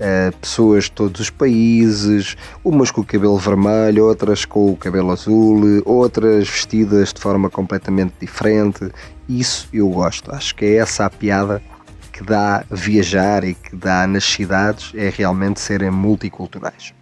Uh, 0.00 0.34
pessoas 0.38 0.84
de 0.84 0.92
todos 0.92 1.20
os 1.20 1.28
países, 1.28 2.34
umas 2.64 2.90
com 2.90 3.02
o 3.02 3.04
cabelo 3.04 3.36
vermelho, 3.36 4.06
outras 4.06 4.46
com 4.46 4.72
o 4.72 4.76
cabelo 4.76 5.10
azul, 5.10 5.82
outras 5.84 6.48
vestidas 6.48 7.12
de 7.12 7.20
forma 7.20 7.50
completamente 7.50 8.14
diferente. 8.18 8.90
Isso 9.28 9.68
eu 9.70 9.88
gosto, 9.90 10.34
acho 10.34 10.54
que 10.54 10.64
é 10.64 10.76
essa 10.76 11.04
a 11.04 11.10
piada 11.10 11.62
que 12.10 12.24
dá 12.24 12.64
viajar 12.70 13.44
e 13.44 13.52
que 13.52 13.76
dá 13.76 14.06
nas 14.06 14.24
cidades, 14.24 14.92
é 14.94 15.10
realmente 15.10 15.60
serem 15.60 15.90
multiculturais. 15.90 16.94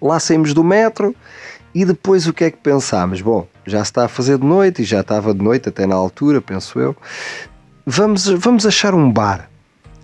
Lá 0.00 0.18
saímos 0.18 0.54
do 0.54 0.64
metro 0.64 1.14
e 1.74 1.84
depois 1.84 2.26
o 2.26 2.32
que 2.32 2.44
é 2.44 2.50
que 2.50 2.58
pensámos? 2.58 3.20
Bom, 3.20 3.46
já 3.66 3.80
está 3.80 4.04
a 4.04 4.08
fazer 4.08 4.38
de 4.38 4.46
noite 4.46 4.82
e 4.82 4.84
já 4.84 5.00
estava 5.00 5.32
de 5.32 5.42
noite 5.42 5.68
até 5.68 5.86
na 5.86 5.94
altura, 5.94 6.40
penso 6.40 6.78
eu. 6.78 6.96
Vamos, 7.86 8.26
vamos 8.26 8.66
achar 8.66 8.94
um 8.94 9.10
bar. 9.10 9.48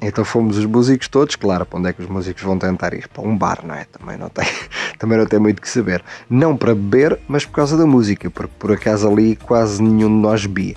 Então 0.00 0.24
fomos 0.24 0.58
os 0.58 0.66
músicos 0.66 1.08
todos, 1.08 1.36
claro, 1.36 1.64
para 1.64 1.78
onde 1.78 1.88
é 1.88 1.92
que 1.92 2.02
os 2.02 2.08
músicos 2.08 2.42
vão 2.42 2.58
tentar 2.58 2.92
ir? 2.92 3.08
Para 3.08 3.22
um 3.22 3.36
bar, 3.36 3.60
não 3.64 3.74
é? 3.74 3.84
Também 3.86 4.16
não 4.16 4.28
tem, 4.28 4.46
também 4.98 5.18
não 5.18 5.26
tem 5.26 5.38
muito 5.38 5.60
que 5.60 5.68
saber. 5.68 6.04
Não 6.28 6.56
para 6.56 6.74
beber, 6.74 7.18
mas 7.26 7.44
por 7.44 7.52
causa 7.54 7.76
da 7.76 7.86
música, 7.86 8.30
porque 8.30 8.52
por 8.58 8.72
acaso 8.72 9.08
ali 9.08 9.36
quase 9.36 9.82
nenhum 9.82 10.08
de 10.08 10.22
nós 10.22 10.44
bebia. 10.44 10.76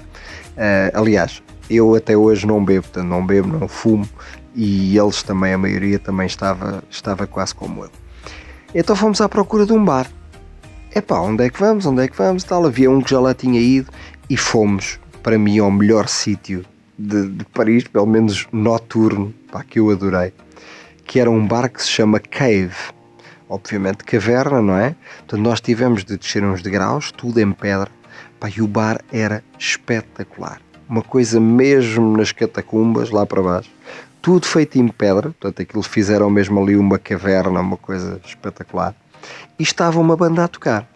Uh, 0.52 0.98
aliás, 0.98 1.44
eu 1.70 1.96
até 1.96 2.18
hoje 2.18 2.48
não 2.48 2.64
bebo, 2.64 2.84
portanto 2.84 3.08
não 3.08 3.26
bebo, 3.26 3.48
não 3.48 3.68
fumo, 3.68 4.08
e 4.56 4.98
eles 4.98 5.22
também, 5.22 5.54
a 5.54 5.58
maioria 5.58 6.00
também 6.00 6.26
estava, 6.26 6.84
estava 6.90 7.28
quase 7.28 7.54
como 7.54 7.84
eu. 7.84 7.92
Então 8.74 8.96
fomos 8.96 9.20
à 9.20 9.28
procura 9.28 9.66
de 9.66 9.74
um 9.74 9.84
bar. 9.84 10.08
Epá, 10.96 11.20
onde 11.20 11.44
é 11.44 11.50
que 11.50 11.60
vamos? 11.60 11.88
Onde 11.88 12.04
é 12.04 12.08
que 12.08 12.16
vamos? 12.16 12.44
Tal. 12.44 12.66
Havia 12.66 12.90
um 12.90 13.02
que 13.02 13.10
já 13.10 13.20
lá 13.20 13.34
tinha 13.34 13.60
ido 13.60 13.90
e 14.30 14.38
fomos, 14.38 15.00
para 15.24 15.40
mim, 15.40 15.58
ao 15.58 15.72
melhor 15.72 16.08
sítio 16.08 16.64
de, 16.98 17.30
de, 17.30 17.46
Paris, 17.46 17.88
pelo 17.88 18.06
menos 18.06 18.48
noturno, 18.52 19.34
pá, 19.52 19.64
que 19.64 19.80
eu 19.80 19.90
adorei, 19.90 20.34
que 21.04 21.20
era 21.20 21.32
um 21.32 21.48
bar 21.48 21.70
que 21.70 21.82
se 21.82 21.90
chama 21.90 22.20
Cave. 22.20 22.76
Obviamente 23.48 24.04
caverna, 24.04 24.62
não 24.62 24.78
é? 24.78 24.96
Portanto, 25.20 25.42
nós 25.42 25.60
tivemos 25.60 26.04
de 26.04 26.16
descer 26.16 26.44
uns 26.44 26.62
degraus, 26.62 27.12
tudo 27.12 27.40
em 27.40 27.52
pedra, 27.52 27.90
pá, 28.40 28.50
e 28.56 28.62
o 28.62 28.68
bar 28.68 29.02
era 29.12 29.44
espetacular. 29.58 30.62
Uma 30.88 31.02
coisa 31.02 31.40
mesmo 31.40 32.16
nas 32.16 32.32
catacumbas, 32.32 33.10
lá 33.10 33.26
para 33.26 33.42
baixo 33.42 33.70
tudo 34.22 34.46
feito 34.46 34.78
em 34.78 34.88
pedra, 34.88 35.30
portanto 35.30 35.62
aquilo 35.62 35.84
fizeram 35.84 36.30
mesmo 36.30 36.62
ali 36.62 36.76
uma 36.76 36.98
caverna, 36.98 37.60
uma 37.60 37.78
coisa 37.78 38.20
espetacular, 38.26 38.94
e 39.58 39.64
estava 39.64 40.00
uma 40.00 40.16
banda 40.16 40.44
a 40.44 40.48
tocar. 40.48 40.88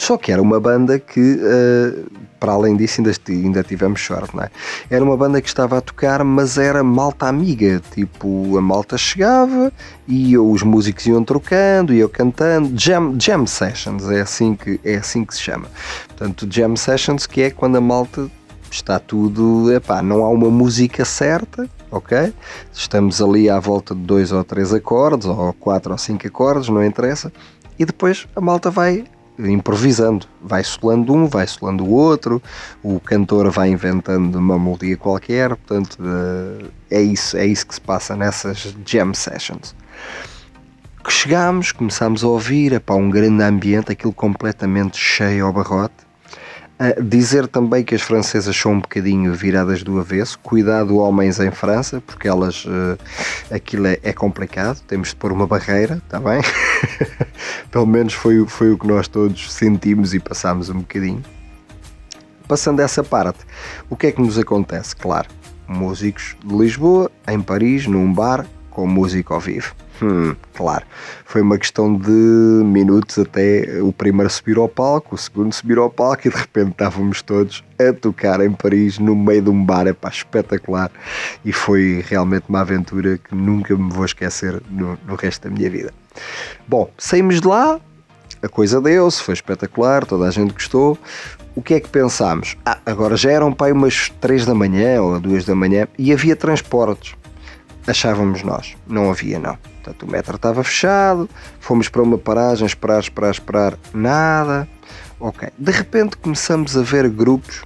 Só 0.00 0.16
que 0.16 0.32
era 0.32 0.40
uma 0.40 0.58
banda 0.58 0.98
que, 0.98 1.20
uh, 1.20 2.10
para 2.40 2.52
além 2.52 2.74
disso, 2.74 3.02
ainda, 3.02 3.12
ainda 3.28 3.62
tivemos 3.62 4.00
sorte, 4.00 4.34
não 4.34 4.42
é? 4.42 4.50
Era 4.88 5.04
uma 5.04 5.14
banda 5.14 5.42
que 5.42 5.48
estava 5.48 5.76
a 5.76 5.80
tocar, 5.82 6.24
mas 6.24 6.56
era 6.56 6.82
malta 6.82 7.26
amiga. 7.26 7.82
Tipo, 7.92 8.56
a 8.56 8.62
malta 8.62 8.96
chegava 8.96 9.70
e 10.08 10.38
os 10.38 10.62
músicos 10.62 11.04
iam 11.04 11.22
trocando, 11.22 11.92
iam 11.92 12.08
cantando. 12.08 12.72
Jam, 12.80 13.14
jam 13.20 13.46
sessions, 13.46 14.08
é 14.08 14.22
assim, 14.22 14.54
que, 14.54 14.80
é 14.82 14.94
assim 14.94 15.22
que 15.22 15.34
se 15.34 15.42
chama. 15.42 15.66
Portanto, 16.08 16.46
jam 16.50 16.74
sessions, 16.76 17.26
que 17.26 17.42
é 17.42 17.50
quando 17.50 17.76
a 17.76 17.80
malta 17.82 18.30
está 18.70 18.98
tudo. 18.98 19.70
Epá, 19.70 20.00
não 20.00 20.24
há 20.24 20.30
uma 20.30 20.48
música 20.48 21.04
certa, 21.04 21.68
ok? 21.90 22.32
Estamos 22.72 23.20
ali 23.20 23.48
à 23.48 23.58
volta 23.58 23.94
de 23.94 24.00
dois 24.00 24.32
ou 24.32 24.44
três 24.44 24.72
acordes, 24.72 25.26
ou 25.26 25.52
quatro 25.54 25.92
ou 25.92 25.98
cinco 25.98 26.26
acordes, 26.26 26.68
não 26.68 26.84
interessa, 26.84 27.32
e 27.78 27.84
depois 27.84 28.26
a 28.36 28.40
malta 28.40 28.70
vai 28.70 29.04
improvisando, 29.38 30.26
vai 30.42 30.62
solando 30.62 31.14
um, 31.14 31.26
vai 31.26 31.46
solando 31.46 31.84
o 31.84 31.90
outro, 31.90 32.42
o 32.82 33.00
cantor 33.00 33.50
vai 33.50 33.70
inventando 33.70 34.36
uma 34.36 34.58
melodia 34.58 34.96
qualquer, 34.96 35.48
portanto 35.56 35.98
eh, 36.02 36.66
é 36.90 37.00
isso, 37.00 37.36
é 37.36 37.46
isso 37.46 37.66
que 37.66 37.74
se 37.74 37.80
passa 37.80 38.14
nessas 38.14 38.74
jam 38.84 39.14
sessions. 39.14 39.74
Chegámos, 41.08 41.72
começámos 41.72 42.22
a 42.22 42.28
ouvir, 42.28 42.74
epá, 42.74 42.94
um 42.94 43.08
grande 43.08 43.42
ambiente, 43.42 43.90
aquilo 43.90 44.12
completamente 44.12 44.98
cheio 44.98 45.46
ao 45.46 45.52
barrote, 45.52 46.09
Uh, 46.80 47.02
dizer 47.02 47.46
também 47.46 47.84
que 47.84 47.94
as 47.94 48.00
francesas 48.00 48.56
são 48.56 48.72
um 48.72 48.80
bocadinho 48.80 49.34
viradas 49.34 49.82
do 49.82 50.00
avesso. 50.00 50.38
Cuidado, 50.38 50.96
homens 50.96 51.38
em 51.38 51.50
França, 51.50 52.02
porque 52.06 52.26
elas. 52.26 52.64
Uh, 52.64 52.96
aquilo 53.50 53.86
é, 53.86 53.98
é, 54.02 54.14
complicado. 54.14 54.80
Temos 54.86 55.08
de 55.08 55.16
pôr 55.16 55.30
uma 55.30 55.46
barreira, 55.46 56.00
está 56.02 56.18
bem? 56.18 56.40
Pelo 57.70 57.86
menos 57.86 58.14
foi, 58.14 58.46
foi 58.46 58.72
o 58.72 58.78
que 58.78 58.86
nós 58.86 59.08
todos 59.08 59.52
sentimos 59.52 60.14
e 60.14 60.18
passámos 60.18 60.70
um 60.70 60.78
bocadinho. 60.78 61.22
Passando 62.48 62.80
essa 62.80 63.04
parte, 63.04 63.40
o 63.90 63.94
que 63.94 64.06
é 64.06 64.12
que 64.12 64.22
nos 64.22 64.38
acontece? 64.38 64.96
Claro, 64.96 65.28
músicos 65.68 66.34
de 66.42 66.56
Lisboa, 66.56 67.10
em 67.28 67.42
Paris, 67.42 67.86
num 67.86 68.10
bar, 68.10 68.46
com 68.70 68.86
música 68.86 69.34
ao 69.34 69.40
vivo. 69.40 69.74
Hum, 70.02 70.34
claro, 70.54 70.84
foi 71.26 71.42
uma 71.42 71.58
questão 71.58 71.94
de 71.94 72.10
minutos 72.10 73.18
até 73.18 73.80
o 73.82 73.92
primeiro 73.92 74.30
subir 74.30 74.56
ao 74.56 74.68
palco, 74.68 75.14
o 75.14 75.18
segundo 75.18 75.52
subir 75.52 75.76
ao 75.76 75.90
palco 75.90 76.26
e 76.26 76.30
de 76.30 76.36
repente 76.36 76.70
estávamos 76.70 77.20
todos 77.20 77.62
a 77.78 77.92
tocar 77.92 78.40
em 78.40 78.52
Paris 78.52 78.98
no 78.98 79.14
meio 79.14 79.42
de 79.42 79.50
um 79.50 79.64
bar, 79.64 79.86
é 79.86 79.92
pá, 79.92 80.08
espetacular 80.08 80.90
e 81.44 81.52
foi 81.52 82.02
realmente 82.08 82.44
uma 82.48 82.60
aventura 82.60 83.18
que 83.18 83.34
nunca 83.34 83.76
me 83.76 83.92
vou 83.92 84.04
esquecer 84.04 84.62
no, 84.70 84.98
no 85.06 85.14
resto 85.16 85.48
da 85.48 85.54
minha 85.54 85.68
vida. 85.68 85.92
Bom, 86.66 86.90
saímos 86.96 87.40
de 87.40 87.46
lá, 87.46 87.78
a 88.42 88.48
coisa 88.48 88.80
deu-se, 88.80 89.22
foi 89.22 89.34
espetacular, 89.34 90.06
toda 90.06 90.26
a 90.26 90.30
gente 90.30 90.54
gostou. 90.54 90.98
O 91.54 91.60
que 91.60 91.74
é 91.74 91.80
que 91.80 91.88
pensámos? 91.88 92.56
Ah, 92.64 92.78
agora 92.86 93.16
já 93.16 93.30
eram 93.30 93.52
pai 93.52 93.72
umas 93.72 94.08
3 94.20 94.46
da 94.46 94.54
manhã 94.54 95.02
ou 95.02 95.20
2 95.20 95.44
da 95.44 95.54
manhã 95.54 95.86
e 95.98 96.12
havia 96.12 96.34
transportes 96.34 97.14
achávamos 97.86 98.42
nós. 98.42 98.76
Não 98.86 99.10
havia, 99.10 99.38
não. 99.38 99.58
Portanto, 99.82 100.06
o 100.06 100.10
metro 100.10 100.36
estava 100.36 100.62
fechado, 100.62 101.28
fomos 101.58 101.88
para 101.88 102.02
uma 102.02 102.18
paragem, 102.18 102.66
esperar, 102.66 103.00
esperar, 103.00 103.30
esperar, 103.30 103.78
nada. 103.94 104.68
Ok. 105.18 105.48
De 105.58 105.72
repente 105.72 106.16
começamos 106.16 106.76
a 106.76 106.82
ver 106.82 107.08
grupos. 107.08 107.62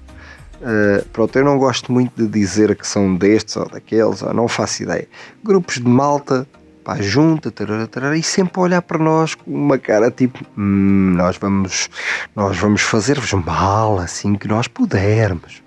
Uh, 0.61 1.05
pronto, 1.13 1.37
eu 1.37 1.45
não 1.45 1.59
gosto 1.59 1.93
muito 1.93 2.13
de 2.17 2.29
dizer 2.29 2.75
que 2.77 2.87
são 2.87 3.15
destes 3.15 3.57
ou 3.57 3.69
daqueles, 3.69 4.23
ou 4.23 4.33
não 4.33 4.49
faço 4.49 4.83
ideia. 4.83 5.07
Grupos 5.43 5.75
de 5.75 5.87
malta, 5.87 6.47
pá, 6.83 6.97
junta, 7.01 7.51
tarara, 7.51 7.87
tarara, 7.87 8.17
e 8.17 8.23
sempre 8.23 8.61
a 8.61 8.63
olhar 8.63 8.83
para 8.83 8.99
nós 8.99 9.35
com 9.35 9.51
uma 9.51 9.79
cara 9.79 10.11
tipo: 10.11 10.39
hum, 10.57 11.15
nós 11.17 11.37
vamos, 11.37 11.91
nós 12.35 12.57
vamos 12.57 12.81
fazer-vos 12.81 13.33
mal 13.33 13.99
assim 13.99 14.37
que 14.37 14.49
nós 14.49 14.69
pudermos. 14.69 15.63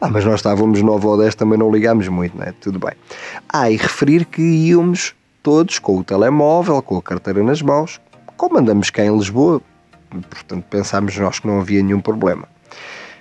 Ah, 0.00 0.08
mas 0.08 0.24
nós 0.24 0.36
estávamos 0.36 0.80
9 0.80 1.06
ou 1.06 1.18
10, 1.18 1.34
também 1.34 1.58
não 1.58 1.72
ligámos 1.72 2.06
muito, 2.06 2.36
não 2.36 2.44
é? 2.44 2.52
Tudo 2.52 2.78
bem. 2.78 2.92
Ah, 3.48 3.68
e 3.68 3.76
referir 3.76 4.24
que 4.24 4.40
íamos 4.40 5.14
todos 5.42 5.78
com 5.78 5.98
o 5.98 6.04
telemóvel, 6.04 6.80
com 6.82 6.96
a 6.96 7.02
carteira 7.02 7.42
nas 7.42 7.62
mãos, 7.62 8.00
como 8.36 8.58
andamos 8.58 8.90
cá 8.90 9.04
em 9.04 9.16
Lisboa, 9.16 9.60
portanto 10.10 10.64
pensámos 10.70 11.16
nós 11.18 11.38
que 11.38 11.46
não 11.46 11.60
havia 11.60 11.82
nenhum 11.82 12.00
problema. 12.00 12.46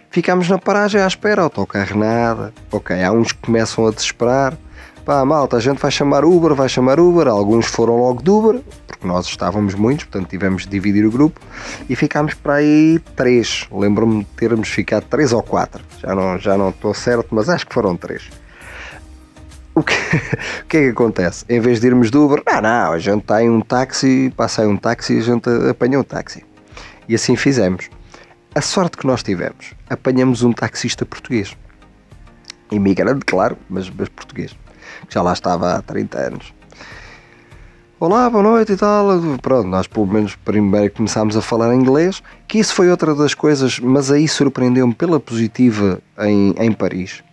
Ficámos 0.10 0.50
na 0.50 0.58
paragem 0.58 1.02
à 1.02 1.08
espera, 1.08 1.42
autocarro 1.42 1.98
nada. 1.98 2.54
Ok, 2.72 3.04
há 3.04 3.12
uns 3.12 3.32
que 3.32 3.40
começam 3.40 3.86
a 3.86 3.92
desesperar, 3.92 4.58
pá, 5.06 5.24
malta, 5.24 5.58
a 5.58 5.60
gente 5.60 5.80
vai 5.80 5.92
chamar 5.92 6.26
Uber, 6.26 6.54
vai 6.54 6.68
chamar 6.68 7.00
Uber, 7.00 7.28
alguns 7.28 7.66
foram 7.66 7.98
logo 7.98 8.22
de 8.22 8.30
Uber, 8.30 8.62
porque 8.88 9.08
nós 9.08 9.26
estávamos 9.26 9.74
muitos, 9.74 10.06
portanto 10.06 10.30
tivemos 10.30 10.64
de 10.64 10.70
dividir 10.70 11.06
o 11.06 11.12
grupo, 11.12 11.40
e 11.90 11.96
ficámos 11.96 12.34
para 12.34 12.56
aí 12.56 13.00
três, 13.16 13.68
lembro-me 13.72 14.20
de 14.20 14.30
termos 14.32 14.70
ficado 14.70 15.06
três 15.06 15.32
ou 15.32 15.44
quatro, 15.44 15.84
já 16.00 16.14
não, 16.16 16.38
já 16.38 16.58
não 16.58 16.70
estou 16.70 16.94
certo, 16.94 17.28
mas 17.32 17.48
acho 17.48 17.68
que 17.68 17.74
foram 17.74 17.96
três. 17.96 18.30
O 19.78 19.84
que, 19.84 19.94
o 20.64 20.66
que 20.68 20.78
é 20.78 20.82
que 20.86 20.90
acontece? 20.90 21.46
Em 21.48 21.60
vez 21.60 21.80
de 21.80 21.86
irmos 21.86 22.10
de 22.10 22.18
Uber, 22.18 22.42
não, 22.48 22.62
não, 22.62 22.94
a 22.94 22.98
gente 22.98 23.22
está 23.22 23.44
em 23.44 23.48
um 23.48 23.62
táxi, 23.62 24.34
passa 24.36 24.64
aí 24.64 24.68
um 24.68 24.76
táxi 24.76 25.14
e 25.14 25.20
a 25.20 25.22
gente 25.22 25.48
apanha 25.70 26.00
um 26.00 26.04
táxi. 26.04 26.44
E 27.08 27.14
assim 27.14 27.36
fizemos. 27.36 27.88
A 28.56 28.62
sorte 28.62 28.98
que 28.98 29.06
nós 29.06 29.22
tivemos, 29.22 29.76
apanhamos 29.88 30.42
um 30.42 30.52
taxista 30.52 31.06
português. 31.06 31.56
Imigrante, 32.72 33.24
claro, 33.24 33.56
mas, 33.70 33.88
mas 33.88 34.10
português 34.10 34.58
que 35.08 35.14
já 35.14 35.22
lá 35.22 35.34
estava 35.34 35.76
há 35.76 35.82
30 35.84 36.18
anos. 36.18 36.54
Olá, 38.00 38.28
boa 38.32 38.44
noite 38.44 38.72
e 38.72 38.78
tal. 38.78 39.08
Pronto, 39.44 39.68
nós 39.68 39.86
pelo 39.86 40.08
menos 40.08 40.36
primeiro 40.36 40.92
começámos 40.92 41.38
a 41.38 41.42
falar 41.42 41.76
inglês, 41.76 42.24
que 42.48 42.58
isso 42.58 42.74
foi 42.74 42.90
outra 42.90 43.14
das 43.14 43.36
coisas, 43.36 43.80
mas 43.80 44.10
aí 44.10 44.28
surpreendeu-me 44.28 44.96
pela 44.96 45.20
positiva 45.20 46.00
em, 46.20 46.56
em 46.58 46.72
Paris. 46.72 47.27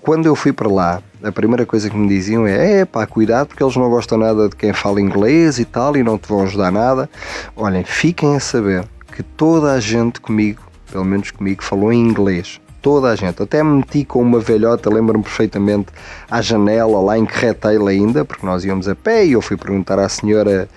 Quando 0.00 0.24
eu 0.24 0.34
fui 0.34 0.50
para 0.50 0.66
lá, 0.66 1.02
a 1.22 1.30
primeira 1.30 1.66
coisa 1.66 1.90
que 1.90 1.96
me 1.96 2.08
diziam 2.08 2.46
é: 2.46 2.80
é 2.80 2.84
pá, 2.86 3.06
cuidado 3.06 3.48
porque 3.48 3.62
eles 3.62 3.76
não 3.76 3.90
gostam 3.90 4.16
nada 4.16 4.48
de 4.48 4.56
quem 4.56 4.72
fala 4.72 4.98
inglês 4.98 5.58
e 5.58 5.64
tal 5.66 5.94
e 5.94 6.02
não 6.02 6.16
te 6.16 6.26
vão 6.26 6.42
ajudar 6.42 6.72
nada. 6.72 7.08
Olhem, 7.54 7.84
fiquem 7.84 8.34
a 8.34 8.40
saber 8.40 8.88
que 9.14 9.22
toda 9.22 9.72
a 9.72 9.80
gente 9.80 10.22
comigo, 10.22 10.62
pelo 10.90 11.04
menos 11.04 11.30
comigo, 11.30 11.62
falou 11.62 11.92
em 11.92 12.00
inglês 12.00 12.58
toda 12.84 13.08
a 13.08 13.16
gente. 13.16 13.42
Até 13.42 13.62
me 13.62 13.78
meti 13.78 14.04
com 14.04 14.20
uma 14.20 14.38
velhota, 14.38 14.92
lembro-me 14.92 15.24
perfeitamente, 15.24 15.86
à 16.30 16.42
janela, 16.42 17.00
lá 17.00 17.16
em 17.16 17.24
Carreteiro 17.24 17.86
ainda, 17.86 18.26
porque 18.26 18.44
nós 18.44 18.62
íamos 18.62 18.86
a 18.86 18.94
pé 18.94 19.24
e 19.24 19.32
eu 19.32 19.40
fui 19.40 19.56
perguntar 19.56 19.98
à 19.98 20.06
senhora, 20.06 20.68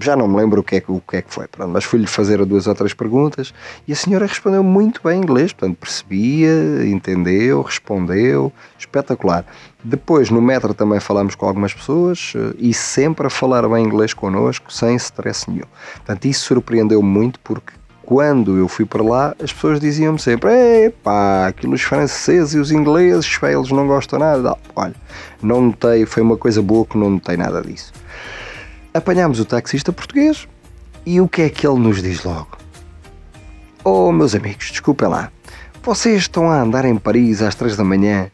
já 0.00 0.14
não 0.14 0.28
me 0.28 0.36
lembro 0.36 0.60
o 0.60 0.62
que 0.62 0.76
é, 0.76 0.82
o 0.86 1.00
que, 1.00 1.16
é 1.16 1.22
que 1.22 1.34
foi, 1.34 1.48
pronto, 1.48 1.72
mas 1.72 1.82
fui-lhe 1.82 2.06
fazer 2.06 2.44
duas 2.44 2.68
ou 2.68 2.74
três 2.76 2.94
perguntas 2.94 3.52
e 3.88 3.92
a 3.92 3.96
senhora 3.96 4.26
respondeu 4.26 4.62
muito 4.62 5.00
bem 5.02 5.18
em 5.18 5.22
inglês, 5.24 5.52
portanto 5.52 5.76
percebia, 5.76 6.86
entendeu, 6.86 7.62
respondeu, 7.62 8.52
espetacular. 8.78 9.44
Depois 9.82 10.30
no 10.30 10.40
metro 10.40 10.72
também 10.72 11.00
falámos 11.00 11.34
com 11.34 11.46
algumas 11.46 11.74
pessoas 11.74 12.32
eh, 12.36 12.54
e 12.58 12.72
sempre 12.72 13.26
a 13.26 13.30
falar 13.30 13.68
bem 13.68 13.84
inglês 13.84 14.14
connosco, 14.14 14.72
sem 14.72 14.94
stress 14.94 15.50
nenhum. 15.50 15.66
Portanto, 15.96 16.26
isso 16.26 16.44
surpreendeu 16.44 17.02
muito 17.02 17.40
porque 17.40 17.79
quando 18.10 18.58
eu 18.58 18.66
fui 18.66 18.84
para 18.84 19.04
lá, 19.04 19.36
as 19.40 19.52
pessoas 19.52 19.78
diziam-me 19.78 20.18
sempre: 20.18 20.50
epá, 20.86 21.46
aquilo 21.46 21.74
os 21.74 21.82
franceses 21.82 22.54
e 22.54 22.58
os 22.58 22.72
ingleses, 22.72 23.38
eles 23.40 23.70
não 23.70 23.86
gostam 23.86 24.18
nada. 24.18 24.56
Olha, 24.74 24.96
não 25.40 25.66
notei, 25.66 26.04
foi 26.04 26.20
uma 26.20 26.36
coisa 26.36 26.60
boa 26.60 26.84
que 26.84 26.98
não 26.98 27.08
notei 27.08 27.36
nada 27.36 27.62
disso. 27.62 27.92
Apanhámos 28.92 29.38
o 29.38 29.44
taxista 29.44 29.92
português 29.92 30.48
e 31.06 31.20
o 31.20 31.28
que 31.28 31.42
é 31.42 31.48
que 31.48 31.64
ele 31.64 31.78
nos 31.78 32.02
diz 32.02 32.24
logo? 32.24 32.58
Oh, 33.84 34.10
meus 34.10 34.34
amigos, 34.34 34.72
desculpem 34.72 35.06
lá, 35.06 35.30
vocês 35.80 36.22
estão 36.22 36.50
a 36.50 36.62
andar 36.62 36.84
em 36.84 36.96
Paris 36.96 37.40
às 37.40 37.54
três 37.54 37.76
da 37.76 37.84
manhã 37.84 38.28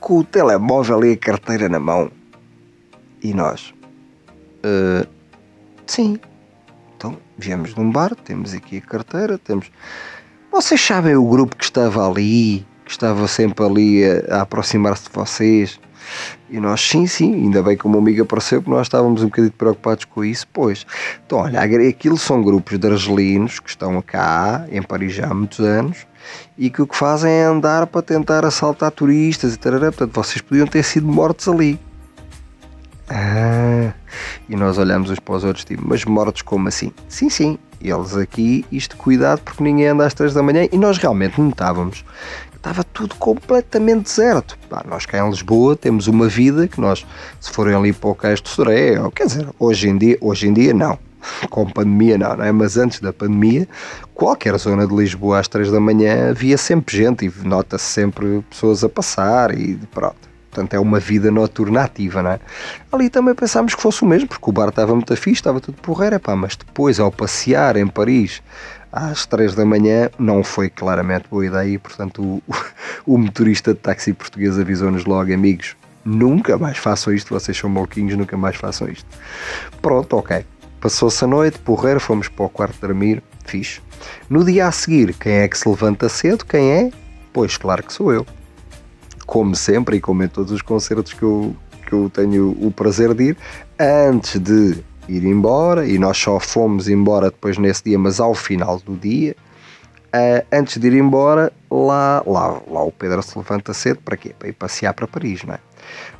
com 0.00 0.20
o 0.20 0.24
telemóvel 0.24 1.04
e 1.04 1.12
a 1.12 1.16
carteira 1.18 1.68
na 1.68 1.78
mão? 1.78 2.10
E 3.22 3.34
nós? 3.34 3.74
Uh, 4.64 5.06
sim, 5.86 6.18
então, 6.98 7.16
viemos 7.36 7.74
de 7.74 7.80
um 7.80 7.92
bar, 7.92 8.12
temos 8.16 8.52
aqui 8.52 8.78
a 8.78 8.80
carteira, 8.80 9.38
temos. 9.38 9.70
Vocês 10.50 10.80
sabem 10.80 11.14
o 11.14 11.24
grupo 11.24 11.54
que 11.54 11.62
estava 11.62 12.04
ali, 12.04 12.66
que 12.84 12.90
estava 12.90 13.28
sempre 13.28 13.64
ali 13.64 14.04
a, 14.04 14.38
a 14.38 14.40
aproximar-se 14.42 15.04
de 15.04 15.10
vocês? 15.14 15.78
E 16.50 16.58
nós, 16.58 16.80
sim, 16.80 17.06
sim, 17.06 17.32
ainda 17.34 17.62
bem 17.62 17.76
que 17.76 17.86
o 17.86 17.88
meu 17.88 18.00
amigo 18.00 18.22
apareceu, 18.22 18.60
porque 18.60 18.76
nós 18.76 18.88
estávamos 18.88 19.22
um 19.22 19.26
bocadinho 19.26 19.52
preocupados 19.52 20.06
com 20.06 20.24
isso. 20.24 20.48
Pois, 20.52 20.84
então, 21.24 21.38
olha, 21.38 21.60
aquilo 21.60 22.18
são 22.18 22.42
grupos 22.42 22.76
de 22.76 22.88
argelinos 22.88 23.60
que 23.60 23.70
estão 23.70 24.02
cá, 24.02 24.66
em 24.72 24.82
Paris 24.82 25.14
já 25.14 25.26
há 25.26 25.34
muitos 25.34 25.60
anos, 25.60 26.04
e 26.56 26.68
que 26.68 26.82
o 26.82 26.86
que 26.86 26.96
fazem 26.96 27.30
é 27.30 27.44
andar 27.44 27.86
para 27.86 28.02
tentar 28.02 28.44
assaltar 28.44 28.90
turistas 28.90 29.54
e 29.54 29.56
tal. 29.56 29.78
Portanto, 29.78 30.12
vocês 30.12 30.40
podiam 30.40 30.66
ter 30.66 30.82
sido 30.82 31.06
mortos 31.06 31.46
ali. 31.46 31.78
Ah, 33.10 33.92
e 34.48 34.56
nós 34.56 34.76
olhamos 34.78 35.10
uns 35.10 35.18
para 35.18 35.34
os 35.34 35.44
outros 35.44 35.64
tipo, 35.64 35.82
mas 35.86 36.04
mortos 36.04 36.42
como 36.42 36.68
assim? 36.68 36.92
Sim, 37.08 37.30
sim, 37.30 37.58
eles 37.80 38.16
aqui, 38.16 38.66
isto 38.70 38.96
cuidado 38.96 39.40
porque 39.42 39.62
ninguém 39.62 39.88
anda 39.88 40.04
às 40.04 40.14
3 40.14 40.34
da 40.34 40.42
manhã 40.42 40.68
e 40.70 40.76
nós 40.76 40.98
realmente 40.98 41.40
notávamos 41.40 42.04
estava 42.58 42.84
tudo 42.84 43.14
completamente 43.14 44.04
deserto. 44.04 44.58
Pá, 44.68 44.84
nós 44.86 45.06
cá 45.06 45.18
em 45.18 45.30
Lisboa 45.30 45.76
temos 45.76 46.06
uma 46.06 46.28
vida 46.28 46.68
que 46.68 46.80
nós, 46.80 47.06
se 47.40 47.50
forem 47.50 47.74
ali 47.74 47.92
para 47.92 48.10
o 48.10 48.14
Cais 48.14 48.42
de 48.42 48.48
Soré, 48.48 48.96
quer 49.14 49.26
dizer, 49.26 49.48
hoje 49.58 49.88
em 49.88 49.96
dia, 49.96 50.18
hoje 50.20 50.48
em 50.48 50.52
dia 50.52 50.74
não, 50.74 50.98
com 51.48 51.66
pandemia 51.66 52.18
não, 52.18 52.36
não 52.36 52.44
é? 52.44 52.52
Mas 52.52 52.76
antes 52.76 53.00
da 53.00 53.12
pandemia, 53.12 53.66
qualquer 54.12 54.56
zona 54.58 54.86
de 54.86 54.94
Lisboa 54.94 55.38
às 55.38 55.48
3 55.48 55.70
da 55.70 55.80
manhã 55.80 56.30
havia 56.30 56.58
sempre 56.58 56.96
gente 56.96 57.24
e 57.24 57.32
nota-se 57.46 57.84
sempre 57.84 58.44
pessoas 58.50 58.84
a 58.84 58.88
passar 58.88 59.56
e 59.56 59.76
pronto. 59.92 60.27
Portanto, 60.58 60.74
é 60.74 60.80
uma 60.80 60.98
vida 60.98 61.30
noturna 61.30 61.84
ativa, 61.84 62.20
não 62.20 62.32
é? 62.32 62.40
Ali 62.90 63.08
também 63.08 63.32
pensámos 63.32 63.76
que 63.76 63.80
fosse 63.80 64.02
o 64.02 64.06
mesmo, 64.06 64.26
porque 64.26 64.50
o 64.50 64.52
bar 64.52 64.70
estava 64.70 64.92
muito 64.92 65.14
fixe, 65.14 65.38
estava 65.38 65.60
tudo 65.60 65.80
porreira, 65.80 66.18
pá, 66.18 66.34
mas 66.34 66.56
depois, 66.56 66.98
ao 66.98 67.12
passear 67.12 67.76
em 67.76 67.86
Paris 67.86 68.42
às 68.92 69.24
3 69.24 69.54
da 69.54 69.64
manhã, 69.64 70.10
não 70.18 70.42
foi 70.42 70.68
claramente 70.68 71.26
boa 71.30 71.46
ideia 71.46 71.74
e, 71.74 71.78
portanto, 71.78 72.20
o, 72.20 72.42
o 73.06 73.16
motorista 73.16 73.72
de 73.72 73.78
táxi 73.78 74.12
português 74.12 74.58
avisou-nos 74.58 75.04
logo, 75.04 75.32
amigos, 75.32 75.76
nunca 76.04 76.58
mais 76.58 76.76
façam 76.76 77.14
isto, 77.14 77.32
vocês 77.32 77.56
são 77.56 77.70
maluquinhos, 77.70 78.18
nunca 78.18 78.36
mais 78.36 78.56
façam 78.56 78.88
isto. 78.88 79.06
Pronto, 79.80 80.16
ok. 80.16 80.44
Passou-se 80.80 81.22
a 81.22 81.28
noite, 81.28 81.60
porreiro, 81.60 82.00
fomos 82.00 82.26
para 82.26 82.46
o 82.46 82.48
quarto 82.48 82.80
dormir, 82.80 83.22
fixe. 83.44 83.80
No 84.28 84.44
dia 84.44 84.66
a 84.66 84.72
seguir, 84.72 85.14
quem 85.14 85.34
é 85.34 85.48
que 85.48 85.56
se 85.56 85.68
levanta 85.68 86.08
cedo? 86.08 86.44
Quem 86.44 86.72
é? 86.72 86.90
Pois, 87.32 87.56
claro 87.56 87.84
que 87.84 87.92
sou 87.92 88.12
eu 88.12 88.26
como 89.28 89.54
sempre 89.54 89.98
e 89.98 90.00
como 90.00 90.22
em 90.22 90.28
todos 90.28 90.50
os 90.50 90.62
concertos 90.62 91.12
que 91.12 91.22
eu, 91.22 91.54
que 91.86 91.92
eu 91.92 92.08
tenho 92.08 92.56
o 92.62 92.72
prazer 92.72 93.12
de 93.12 93.24
ir, 93.24 93.36
antes 93.78 94.40
de 94.40 94.82
ir 95.06 95.22
embora, 95.22 95.86
e 95.86 95.98
nós 95.98 96.16
só 96.16 96.40
fomos 96.40 96.88
embora 96.88 97.26
depois 97.30 97.58
nesse 97.58 97.84
dia, 97.84 97.98
mas 97.98 98.20
ao 98.20 98.32
final 98.32 98.78
do 98.78 98.96
dia, 98.96 99.36
uh, 100.14 100.46
antes 100.50 100.78
de 100.78 100.86
ir 100.86 100.94
embora, 100.94 101.52
lá, 101.70 102.22
lá, 102.26 102.62
lá 102.66 102.82
o 102.82 102.90
Pedro 102.90 103.22
se 103.22 103.36
levanta 103.36 103.74
cedo, 103.74 104.00
para 104.02 104.16
quê? 104.16 104.34
Para 104.36 104.48
ir 104.48 104.54
passear 104.54 104.94
para 104.94 105.06
Paris, 105.06 105.44
não 105.44 105.52
é? 105.52 105.58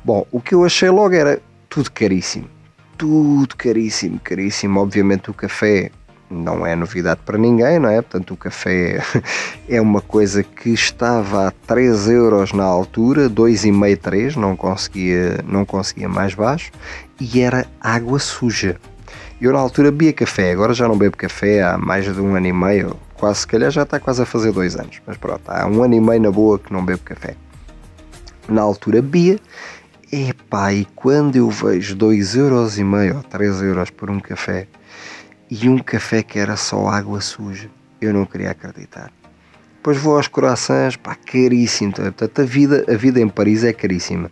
Bom, 0.05 0.23
o 0.31 0.39
que 0.39 0.53
eu 0.53 0.63
achei 0.63 0.91
logo 0.91 1.15
era 1.15 1.41
tudo 1.67 1.91
caríssimo. 1.91 2.47
Tudo 2.95 3.55
caríssimo, 3.55 4.19
caríssimo. 4.19 4.79
Obviamente 4.79 5.31
o 5.31 5.33
café 5.33 5.89
não 6.29 6.65
é 6.65 6.75
novidade 6.75 7.21
para 7.25 7.37
ninguém, 7.37 7.79
não 7.79 7.89
é? 7.89 8.01
Portanto, 8.01 8.33
o 8.33 8.37
café 8.37 9.01
é 9.67 9.81
uma 9.81 10.01
coisa 10.01 10.43
que 10.43 10.69
estava 10.69 11.47
a 11.47 11.51
3 11.51 12.09
euros 12.09 12.53
na 12.53 12.63
altura, 12.63 13.29
2,5, 13.29 13.97
3, 13.97 14.35
não 14.35 14.55
conseguia, 14.55 15.43
não 15.47 15.65
conseguia 15.65 16.07
mais 16.07 16.33
baixo, 16.33 16.71
e 17.19 17.41
era 17.41 17.65
água 17.81 18.19
suja. 18.19 18.77
Eu 19.41 19.53
na 19.53 19.59
altura 19.59 19.91
bebia 19.91 20.13
café, 20.13 20.51
agora 20.51 20.73
já 20.73 20.87
não 20.87 20.97
bebo 20.97 21.15
café 21.15 21.63
há 21.63 21.77
mais 21.77 22.03
de 22.05 22.19
um 22.19 22.35
ano 22.35 22.47
e 22.47 22.53
meio, 22.53 22.95
quase 23.13 23.39
se 23.39 23.47
calhar 23.47 23.71
já 23.71 23.83
está 23.83 23.99
quase 23.99 24.21
a 24.21 24.25
fazer 24.25 24.51
dois 24.51 24.75
anos, 24.75 25.01
mas 25.07 25.17
pronto, 25.17 25.41
há 25.47 25.65
um 25.65 25.81
ano 25.81 25.95
e 25.95 25.99
meio 25.99 26.21
na 26.21 26.31
boa 26.31 26.59
que 26.59 26.71
não 26.71 26.83
bebo 26.83 27.01
café. 27.03 27.35
Na 28.47 28.61
altura 28.61 29.01
bebia, 29.01 29.39
epá, 30.11 30.73
e 30.73 30.85
quando 30.95 31.37
eu 31.37 31.49
vejo 31.49 31.95
2,5 31.95 32.37
euros 32.37 32.77
ou 33.15 33.23
3 33.23 33.61
euros 33.61 33.89
por 33.89 34.09
um 34.09 34.19
café, 34.19 34.67
e 35.49 35.67
um 35.67 35.79
café 35.79 36.21
que 36.21 36.37
era 36.37 36.55
só 36.55 36.87
água 36.87 37.21
suja. 37.21 37.69
Eu 37.99 38.13
não 38.13 38.25
queria 38.25 38.51
acreditar. 38.51 39.11
Depois 39.75 39.97
vou 39.97 40.17
aos 40.17 40.27
corações, 40.27 40.95
pá, 40.95 41.15
caríssimo. 41.15 41.93
Portanto, 41.93 42.41
a 42.41 42.45
vida, 42.45 42.85
a 42.87 42.95
vida 42.95 43.19
em 43.19 43.29
Paris 43.29 43.63
é 43.63 43.73
caríssima. 43.73 44.29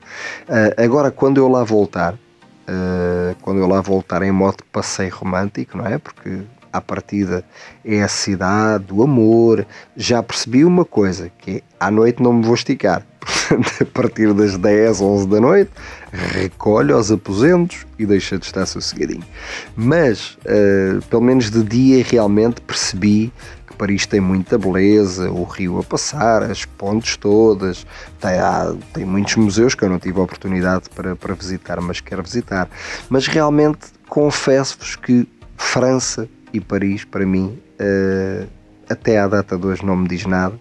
Uh, 0.48 0.84
agora, 0.84 1.10
quando 1.10 1.38
eu 1.38 1.48
lá 1.48 1.64
voltar, 1.64 2.14
uh, 2.14 3.36
quando 3.42 3.60
eu 3.60 3.68
lá 3.68 3.82
voltar 3.82 4.22
em 4.22 4.32
modo 4.32 4.64
passeio 4.72 5.14
romântico, 5.14 5.78
não 5.78 5.86
é? 5.86 5.98
Porque 5.98 6.42
à 6.72 6.82
partida 6.82 7.44
é 7.84 8.02
a 8.02 8.08
cidade 8.08 8.86
do 8.86 9.04
amor. 9.04 9.66
Já 9.96 10.22
percebi 10.22 10.64
uma 10.64 10.86
coisa, 10.86 11.32
que 11.38 11.58
é, 11.58 11.62
à 11.80 11.90
noite 11.92 12.22
não 12.22 12.34
me 12.34 12.44
vou 12.44 12.56
esticar. 12.56 13.06
Portanto, 13.28 13.72
a 13.82 13.86
partir 13.86 14.34
das 14.34 14.58
10, 14.58 15.02
11 15.02 15.28
da 15.28 15.42
noite, 15.42 15.72
recolhe 16.12 16.92
aos 16.92 17.12
aposentos 17.12 17.86
e 18.00 18.06
deixa 18.06 18.38
de 18.38 18.46
estar 18.46 18.66
sossegadinho. 18.66 19.24
Mas, 19.76 20.38
uh, 20.46 21.02
pelo 21.10 21.22
menos 21.22 21.50
de 21.50 21.64
dia, 21.64 22.04
realmente 22.04 22.62
percebi 22.62 23.32
que 23.68 23.76
Paris 23.76 24.06
tem 24.06 24.20
muita 24.20 24.58
beleza, 24.58 25.30
o 25.30 25.44
rio 25.44 25.80
a 25.80 25.84
passar, 25.84 26.44
as 26.44 26.66
pontes 26.66 27.18
todas, 27.18 27.86
tem, 28.20 28.40
há, 28.40 28.74
tem 28.94 29.06
muitos 29.06 29.36
museus 29.36 29.76
que 29.76 29.84
eu 29.84 29.90
não 29.90 30.00
tive 30.00 30.20
a 30.20 30.24
oportunidade 30.24 30.90
para, 30.96 31.16
para 31.16 31.34
visitar, 31.34 31.82
mas 31.82 32.00
quero 32.00 32.24
visitar. 32.24 32.70
Mas 33.10 33.28
realmente 33.28 33.88
confesso-vos 34.08 34.96
que 34.96 35.28
França 35.58 36.30
e 36.54 36.60
Paris, 36.60 37.04
para 37.04 37.26
mim, 37.26 37.60
uh, 37.80 38.48
até 38.90 39.20
à 39.20 39.28
data 39.28 39.58
de 39.58 39.66
hoje 39.66 39.86
não 39.86 39.96
me 39.96 40.08
diz 40.08 40.26
nada. 40.26 40.58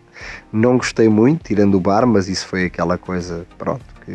Não 0.52 0.76
gostei 0.78 1.08
muito, 1.08 1.44
tirando 1.44 1.74
o 1.76 1.80
bar, 1.80 2.06
mas 2.06 2.28
isso 2.28 2.46
foi 2.46 2.64
aquela 2.64 2.96
coisa, 2.96 3.46
pronto, 3.58 3.84
que 4.04 4.12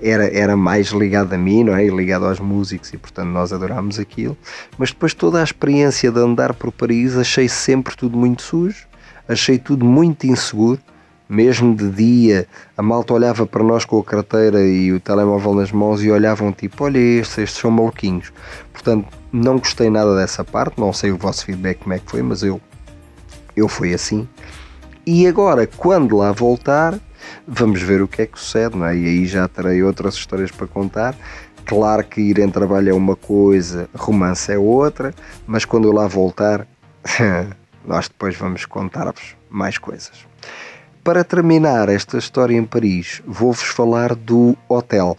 era, 0.00 0.28
era 0.28 0.56
mais 0.56 0.88
ligado 0.88 1.32
a 1.32 1.38
mim, 1.38 1.64
não 1.64 1.74
é? 1.74 1.84
E 1.84 1.90
ligado 1.90 2.26
aos 2.26 2.38
músicos, 2.38 2.92
e 2.92 2.98
portanto 2.98 3.28
nós 3.28 3.52
adorámos 3.52 3.98
aquilo. 3.98 4.36
Mas 4.76 4.90
depois 4.90 5.14
toda 5.14 5.40
a 5.40 5.44
experiência 5.44 6.10
de 6.10 6.20
andar 6.20 6.52
por 6.54 6.70
Paris, 6.70 7.16
achei 7.16 7.48
sempre 7.48 7.96
tudo 7.96 8.16
muito 8.16 8.42
sujo, 8.42 8.86
achei 9.26 9.58
tudo 9.58 9.84
muito 9.84 10.26
inseguro. 10.26 10.80
Mesmo 11.28 11.74
de 11.74 11.90
dia, 11.90 12.46
a 12.76 12.82
malta 12.82 13.12
olhava 13.12 13.46
para 13.46 13.62
nós 13.62 13.84
com 13.84 13.98
a 13.98 14.04
carteira 14.04 14.64
e 14.64 14.92
o 14.92 14.98
telemóvel 14.98 15.54
nas 15.54 15.70
mãos 15.70 16.02
e 16.02 16.10
olhavam 16.10 16.52
tipo: 16.52 16.84
Olha, 16.84 16.98
estes, 16.98 17.38
estes 17.38 17.60
são 17.60 17.70
maluquinhos. 17.70 18.32
Portanto, 18.72 19.06
não 19.30 19.58
gostei 19.58 19.90
nada 19.90 20.16
dessa 20.16 20.42
parte. 20.42 20.80
Não 20.80 20.92
sei 20.92 21.10
o 21.10 21.16
vosso 21.16 21.44
feedback 21.44 21.80
como 21.80 21.92
é 21.94 21.98
que 21.98 22.10
foi, 22.10 22.22
mas 22.22 22.42
eu, 22.42 22.60
eu 23.54 23.68
fui 23.68 23.92
assim. 23.92 24.26
E 25.06 25.26
agora, 25.26 25.66
quando 25.66 26.16
lá 26.16 26.32
voltar, 26.32 26.98
vamos 27.46 27.82
ver 27.82 28.02
o 28.02 28.08
que 28.08 28.22
é 28.22 28.26
que 28.26 28.38
sucede, 28.38 28.76
não 28.76 28.86
é? 28.86 28.96
E 28.96 29.04
aí 29.06 29.26
já 29.26 29.46
terei 29.48 29.82
outras 29.82 30.14
histórias 30.14 30.50
para 30.50 30.66
contar 30.66 31.14
Claro 31.68 32.02
que 32.02 32.22
ir 32.22 32.38
em 32.38 32.48
trabalho 32.48 32.88
é 32.88 32.94
uma 32.94 33.14
coisa, 33.14 33.90
romance 33.94 34.50
é 34.50 34.56
outra, 34.56 35.14
mas 35.46 35.66
quando 35.66 35.86
eu 35.86 35.92
lá 35.92 36.06
voltar, 36.06 36.66
nós 37.84 38.08
depois 38.08 38.34
vamos 38.34 38.64
contar-vos 38.64 39.36
mais 39.50 39.76
coisas. 39.76 40.26
Para 41.08 41.24
terminar 41.24 41.88
esta 41.88 42.18
história 42.18 42.54
em 42.54 42.64
Paris, 42.66 43.22
vou-vos 43.26 43.62
falar 43.62 44.14
do 44.14 44.54
hotel, 44.68 45.16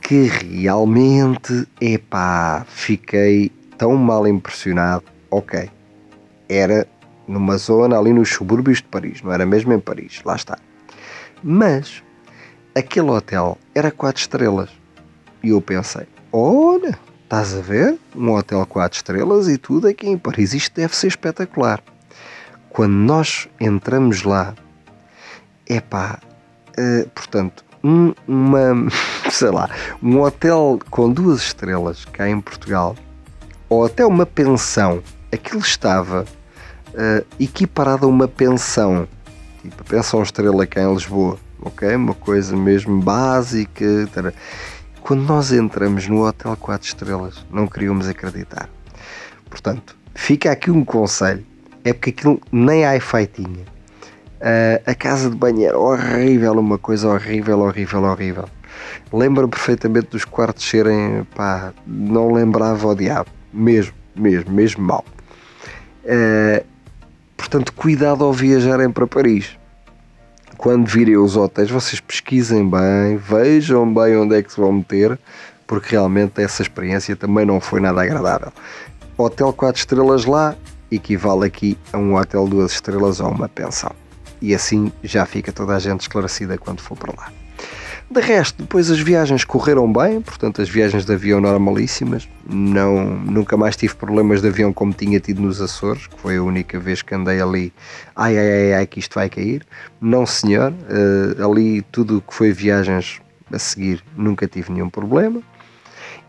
que 0.00 0.22
realmente, 0.22 1.66
epá, 1.80 2.64
fiquei 2.68 3.50
tão 3.76 3.96
mal 3.96 4.24
impressionado. 4.24 5.02
Ok, 5.28 5.68
era 6.48 6.86
numa 7.26 7.58
zona 7.58 7.98
ali 7.98 8.12
nos 8.12 8.28
subúrbios 8.28 8.78
de 8.78 8.84
Paris, 8.84 9.20
não 9.20 9.32
era 9.32 9.44
mesmo 9.44 9.72
em 9.72 9.80
Paris, 9.80 10.22
lá 10.24 10.36
está. 10.36 10.58
Mas 11.42 12.00
aquele 12.72 13.10
hotel 13.10 13.58
era 13.74 13.90
quatro 13.90 14.20
estrelas 14.20 14.70
e 15.42 15.48
eu 15.48 15.60
pensei: 15.60 16.06
olha, 16.32 16.96
estás 17.24 17.52
a 17.52 17.60
ver? 17.60 17.98
Um 18.14 18.30
hotel 18.30 18.64
4 18.64 18.98
estrelas 18.98 19.48
e 19.48 19.58
tudo 19.58 19.88
aqui 19.88 20.08
em 20.08 20.16
Paris. 20.16 20.54
Isto 20.54 20.76
deve 20.76 20.94
ser 20.94 21.08
espetacular. 21.08 21.82
Quando 22.70 22.94
nós 22.94 23.48
entramos 23.60 24.22
lá, 24.22 24.54
é 25.68 25.80
pá, 25.80 26.18
uh, 26.78 27.08
portanto, 27.10 27.64
um, 27.82 28.14
uma, 28.26 28.90
sei 29.30 29.50
lá, 29.50 29.68
um 30.02 30.20
hotel 30.20 30.78
com 30.90 31.12
duas 31.12 31.40
estrelas 31.42 32.04
cá 32.06 32.28
em 32.28 32.40
Portugal, 32.40 32.96
ou 33.68 33.84
até 33.84 34.04
uma 34.04 34.26
pensão, 34.26 35.02
aquilo 35.32 35.60
estava 35.60 36.24
uh, 36.94 37.26
equiparado 37.38 38.06
a 38.06 38.08
uma 38.08 38.28
pensão, 38.28 39.08
tipo 39.62 39.82
a 39.82 39.84
pensão 39.84 40.22
estrela 40.22 40.66
cá 40.66 40.82
em 40.82 40.92
Lisboa, 40.92 41.38
ok? 41.60 41.94
Uma 41.96 42.14
coisa 42.14 42.56
mesmo 42.56 43.00
básica. 43.00 44.08
Tara. 44.12 44.34
Quando 45.00 45.22
nós 45.22 45.52
entramos 45.52 46.06
no 46.08 46.26
Hotel 46.26 46.56
4 46.56 46.86
Estrelas, 46.86 47.44
não 47.50 47.66
queríamos 47.66 48.08
acreditar. 48.08 48.68
Portanto, 49.50 49.96
fica 50.14 50.50
aqui 50.50 50.70
um 50.70 50.84
conselho: 50.84 51.44
é 51.84 51.92
porque 51.92 52.10
aquilo 52.10 52.40
nem 52.50 52.84
Wi-Fi 52.84 53.26
tinha. 53.26 53.73
Uh, 54.44 54.82
a 54.84 54.94
casa 54.94 55.30
de 55.30 55.36
banho 55.36 55.66
era 55.66 55.78
horrível, 55.78 56.52
uma 56.52 56.76
coisa 56.76 57.08
horrível, 57.08 57.60
horrível, 57.60 58.02
horrível. 58.02 58.44
Lembro 59.10 59.48
perfeitamente 59.48 60.08
dos 60.08 60.26
quartos 60.26 60.68
serem, 60.68 61.26
pá, 61.34 61.72
não 61.86 62.30
lembrava 62.30 62.88
o 62.88 62.94
diabo, 62.94 63.30
mesmo, 63.50 63.94
mesmo, 64.14 64.52
mesmo 64.52 64.84
mal. 64.84 65.02
Uh, 66.04 66.62
portanto, 67.38 67.72
cuidado 67.72 68.22
ao 68.22 68.34
viajarem 68.34 68.90
para 68.90 69.06
Paris 69.06 69.56
quando 70.58 70.86
virem 70.86 71.16
os 71.16 71.36
hotéis, 71.36 71.70
vocês 71.70 72.00
pesquisem 72.00 72.68
bem, 72.68 73.16
vejam 73.16 73.92
bem 73.92 74.16
onde 74.16 74.36
é 74.36 74.42
que 74.42 74.52
se 74.52 74.60
vão 74.60 74.72
meter, 74.72 75.18
porque 75.66 75.90
realmente 75.90 76.40
essa 76.40 76.62
experiência 76.62 77.16
também 77.16 77.44
não 77.44 77.60
foi 77.60 77.80
nada 77.80 78.02
agradável. 78.02 78.52
Hotel 79.16 79.52
4 79.52 79.78
estrelas 79.78 80.24
lá 80.24 80.54
equivale 80.90 81.46
aqui 81.46 81.78
a 81.92 81.98
um 81.98 82.14
hotel 82.16 82.46
2 82.46 82.72
estrelas 82.72 83.20
ou 83.20 83.30
uma 83.30 83.48
pensão. 83.48 83.90
E 84.40 84.54
assim 84.54 84.92
já 85.02 85.24
fica 85.26 85.52
toda 85.52 85.74
a 85.74 85.78
gente 85.78 86.02
esclarecida 86.02 86.58
quando 86.58 86.80
for 86.80 86.96
para 86.96 87.12
lá. 87.16 87.32
De 88.10 88.20
resto, 88.20 88.62
depois 88.62 88.90
as 88.90 89.00
viagens 89.00 89.44
correram 89.44 89.90
bem, 89.90 90.20
portanto 90.20 90.60
as 90.60 90.68
viagens 90.68 91.04
de 91.06 91.12
avião 91.12 91.40
normalíssimas. 91.40 92.28
Não, 92.48 93.02
nunca 93.02 93.56
mais 93.56 93.76
tive 93.76 93.94
problemas 93.94 94.42
de 94.42 94.48
avião 94.48 94.72
como 94.72 94.92
tinha 94.92 95.18
tido 95.18 95.40
nos 95.40 95.60
Açores, 95.60 96.06
que 96.06 96.20
foi 96.20 96.36
a 96.36 96.42
única 96.42 96.78
vez 96.78 97.00
que 97.00 97.14
andei 97.14 97.40
ali. 97.40 97.72
Ai, 98.14 98.38
ai, 98.38 98.52
ai, 98.52 98.74
ai 98.74 98.86
que 98.86 98.98
isto 98.98 99.14
vai 99.14 99.30
cair. 99.30 99.66
Não, 100.00 100.26
senhor. 100.26 100.72
Uh, 100.72 101.50
ali 101.50 101.80
tudo 101.90 102.22
que 102.26 102.34
foi 102.34 102.52
viagens 102.52 103.20
a 103.50 103.58
seguir 103.58 104.04
nunca 104.16 104.46
tive 104.46 104.70
nenhum 104.70 104.90
problema. 104.90 105.40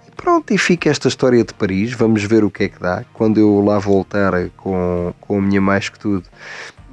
E 0.07 0.11
pronto, 0.15 0.53
e 0.53 0.57
fica 0.57 0.89
esta 0.89 1.09
história 1.09 1.43
de 1.43 1.53
Paris. 1.53 1.91
Vamos 1.91 2.23
ver 2.23 2.43
o 2.45 2.49
que 2.49 2.63
é 2.63 2.69
que 2.69 2.79
dá. 2.79 3.03
Quando 3.13 3.37
eu 3.37 3.59
lá 3.59 3.77
voltar 3.79 4.31
com, 4.55 5.13
com 5.19 5.37
a 5.37 5.41
minha 5.41 5.61
mais 5.61 5.89
que 5.89 5.99
tudo, 5.99 6.23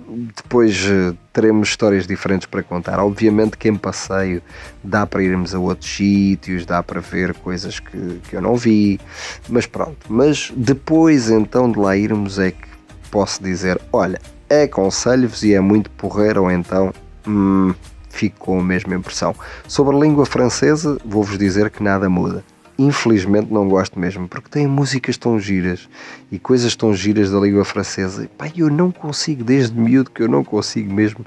depois 0.08 0.84
eh, 0.86 1.14
teremos 1.32 1.68
histórias 1.68 2.06
diferentes 2.06 2.46
para 2.46 2.62
contar. 2.62 2.98
Obviamente 2.98 3.56
que 3.56 3.68
em 3.68 3.76
passeio 3.76 4.42
dá 4.82 5.06
para 5.06 5.22
irmos 5.22 5.54
a 5.54 5.58
outros 5.58 5.90
sítios, 5.90 6.66
dá 6.66 6.82
para 6.82 7.00
ver 7.00 7.34
coisas 7.34 7.78
que, 7.78 8.20
que 8.28 8.36
eu 8.36 8.40
não 8.40 8.56
vi, 8.56 9.00
mas 9.48 9.66
pronto. 9.66 9.98
Mas 10.08 10.52
depois 10.56 11.30
então 11.30 11.70
de 11.70 11.78
lá 11.78 11.96
irmos 11.96 12.38
é 12.38 12.50
que 12.50 12.68
posso 13.10 13.42
dizer, 13.42 13.80
olha, 13.92 14.20
aconselho-vos 14.64 15.42
e 15.42 15.54
é 15.54 15.60
muito 15.60 15.90
porreiro 15.90 16.42
ou 16.42 16.50
então 16.50 16.92
hum, 17.26 17.74
fico 18.08 18.38
com 18.38 18.60
a 18.60 18.64
mesma 18.64 18.94
impressão. 18.94 19.34
Sobre 19.66 19.96
a 19.96 19.98
língua 19.98 20.26
francesa, 20.26 20.98
vou-vos 21.04 21.38
dizer 21.38 21.70
que 21.70 21.82
nada 21.82 22.08
muda 22.08 22.44
infelizmente 22.82 23.52
não 23.52 23.68
gosto 23.68 23.98
mesmo, 23.98 24.28
porque 24.28 24.48
tem 24.48 24.66
músicas 24.66 25.16
tão 25.16 25.38
giras 25.38 25.88
e 26.30 26.38
coisas 26.38 26.74
tão 26.74 26.94
giras 26.94 27.30
da 27.30 27.38
língua 27.38 27.64
francesa. 27.64 28.28
Pá, 28.36 28.50
eu 28.56 28.70
não 28.70 28.90
consigo, 28.90 29.44
desde 29.44 29.78
miúdo 29.78 30.10
que 30.10 30.22
eu 30.22 30.28
não 30.28 30.44
consigo 30.44 30.92
mesmo. 30.92 31.24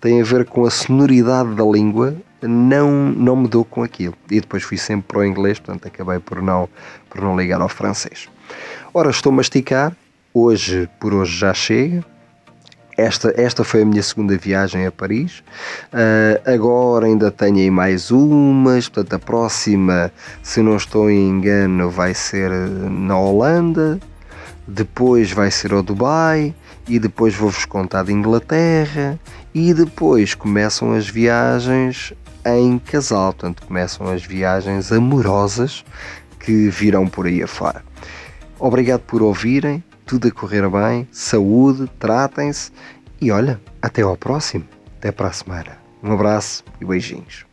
Tem 0.00 0.20
a 0.20 0.24
ver 0.24 0.44
com 0.44 0.64
a 0.64 0.70
sonoridade 0.70 1.54
da 1.54 1.64
língua, 1.64 2.14
não, 2.42 2.90
não 2.90 3.36
me 3.36 3.48
dou 3.48 3.64
com 3.64 3.82
aquilo. 3.82 4.14
E 4.30 4.40
depois 4.40 4.62
fui 4.62 4.76
sempre 4.76 5.06
para 5.08 5.18
o 5.18 5.24
inglês, 5.24 5.58
portanto 5.58 5.86
acabei 5.86 6.18
por 6.18 6.42
não, 6.42 6.68
por 7.08 7.20
não 7.20 7.36
ligar 7.36 7.60
ao 7.60 7.68
francês. 7.68 8.28
Ora, 8.92 9.10
estou 9.10 9.32
a 9.32 9.36
masticar, 9.36 9.96
hoje 10.32 10.88
por 11.00 11.14
hoje 11.14 11.36
já 11.38 11.54
chega. 11.54 12.04
Esta, 12.96 13.34
esta 13.36 13.64
foi 13.64 13.82
a 13.82 13.84
minha 13.84 14.02
segunda 14.02 14.36
viagem 14.36 14.86
a 14.86 14.92
Paris. 14.92 15.42
Uh, 15.92 16.50
agora 16.50 17.06
ainda 17.06 17.30
tenho 17.30 17.56
aí 17.56 17.70
mais 17.70 18.10
umas. 18.10 18.88
Portanto, 18.88 19.14
a 19.14 19.18
próxima, 19.18 20.12
se 20.42 20.62
não 20.62 20.76
estou 20.76 21.10
em 21.10 21.28
engano, 21.28 21.90
vai 21.90 22.14
ser 22.14 22.50
na 22.50 23.18
Holanda. 23.18 23.98
Depois 24.66 25.32
vai 25.32 25.50
ser 25.50 25.72
ao 25.72 25.82
Dubai. 25.82 26.54
E 26.88 26.98
depois 26.98 27.34
vou-vos 27.34 27.64
contar 27.64 28.04
de 28.04 28.12
Inglaterra. 28.12 29.18
E 29.52 29.74
depois 29.74 30.34
começam 30.34 30.92
as 30.92 31.08
viagens 31.08 32.12
em 32.46 32.78
casal. 32.78 33.32
Portanto, 33.32 33.66
começam 33.66 34.06
as 34.06 34.24
viagens 34.24 34.92
amorosas 34.92 35.84
que 36.38 36.68
virão 36.68 37.08
por 37.08 37.26
aí 37.26 37.42
afora. 37.42 37.82
Obrigado 38.60 39.00
por 39.00 39.20
ouvirem 39.20 39.82
tudo 40.04 40.28
a 40.28 40.30
correr 40.30 40.68
bem, 40.68 41.08
saúde, 41.10 41.90
tratem-se 41.98 42.70
e 43.20 43.30
olha, 43.30 43.60
até 43.80 44.02
ao 44.02 44.16
próximo, 44.16 44.64
até 44.98 45.10
para 45.10 45.28
a 45.28 45.32
semana. 45.32 45.78
Um 46.02 46.12
abraço 46.12 46.64
e 46.80 46.84
beijinhos. 46.84 47.46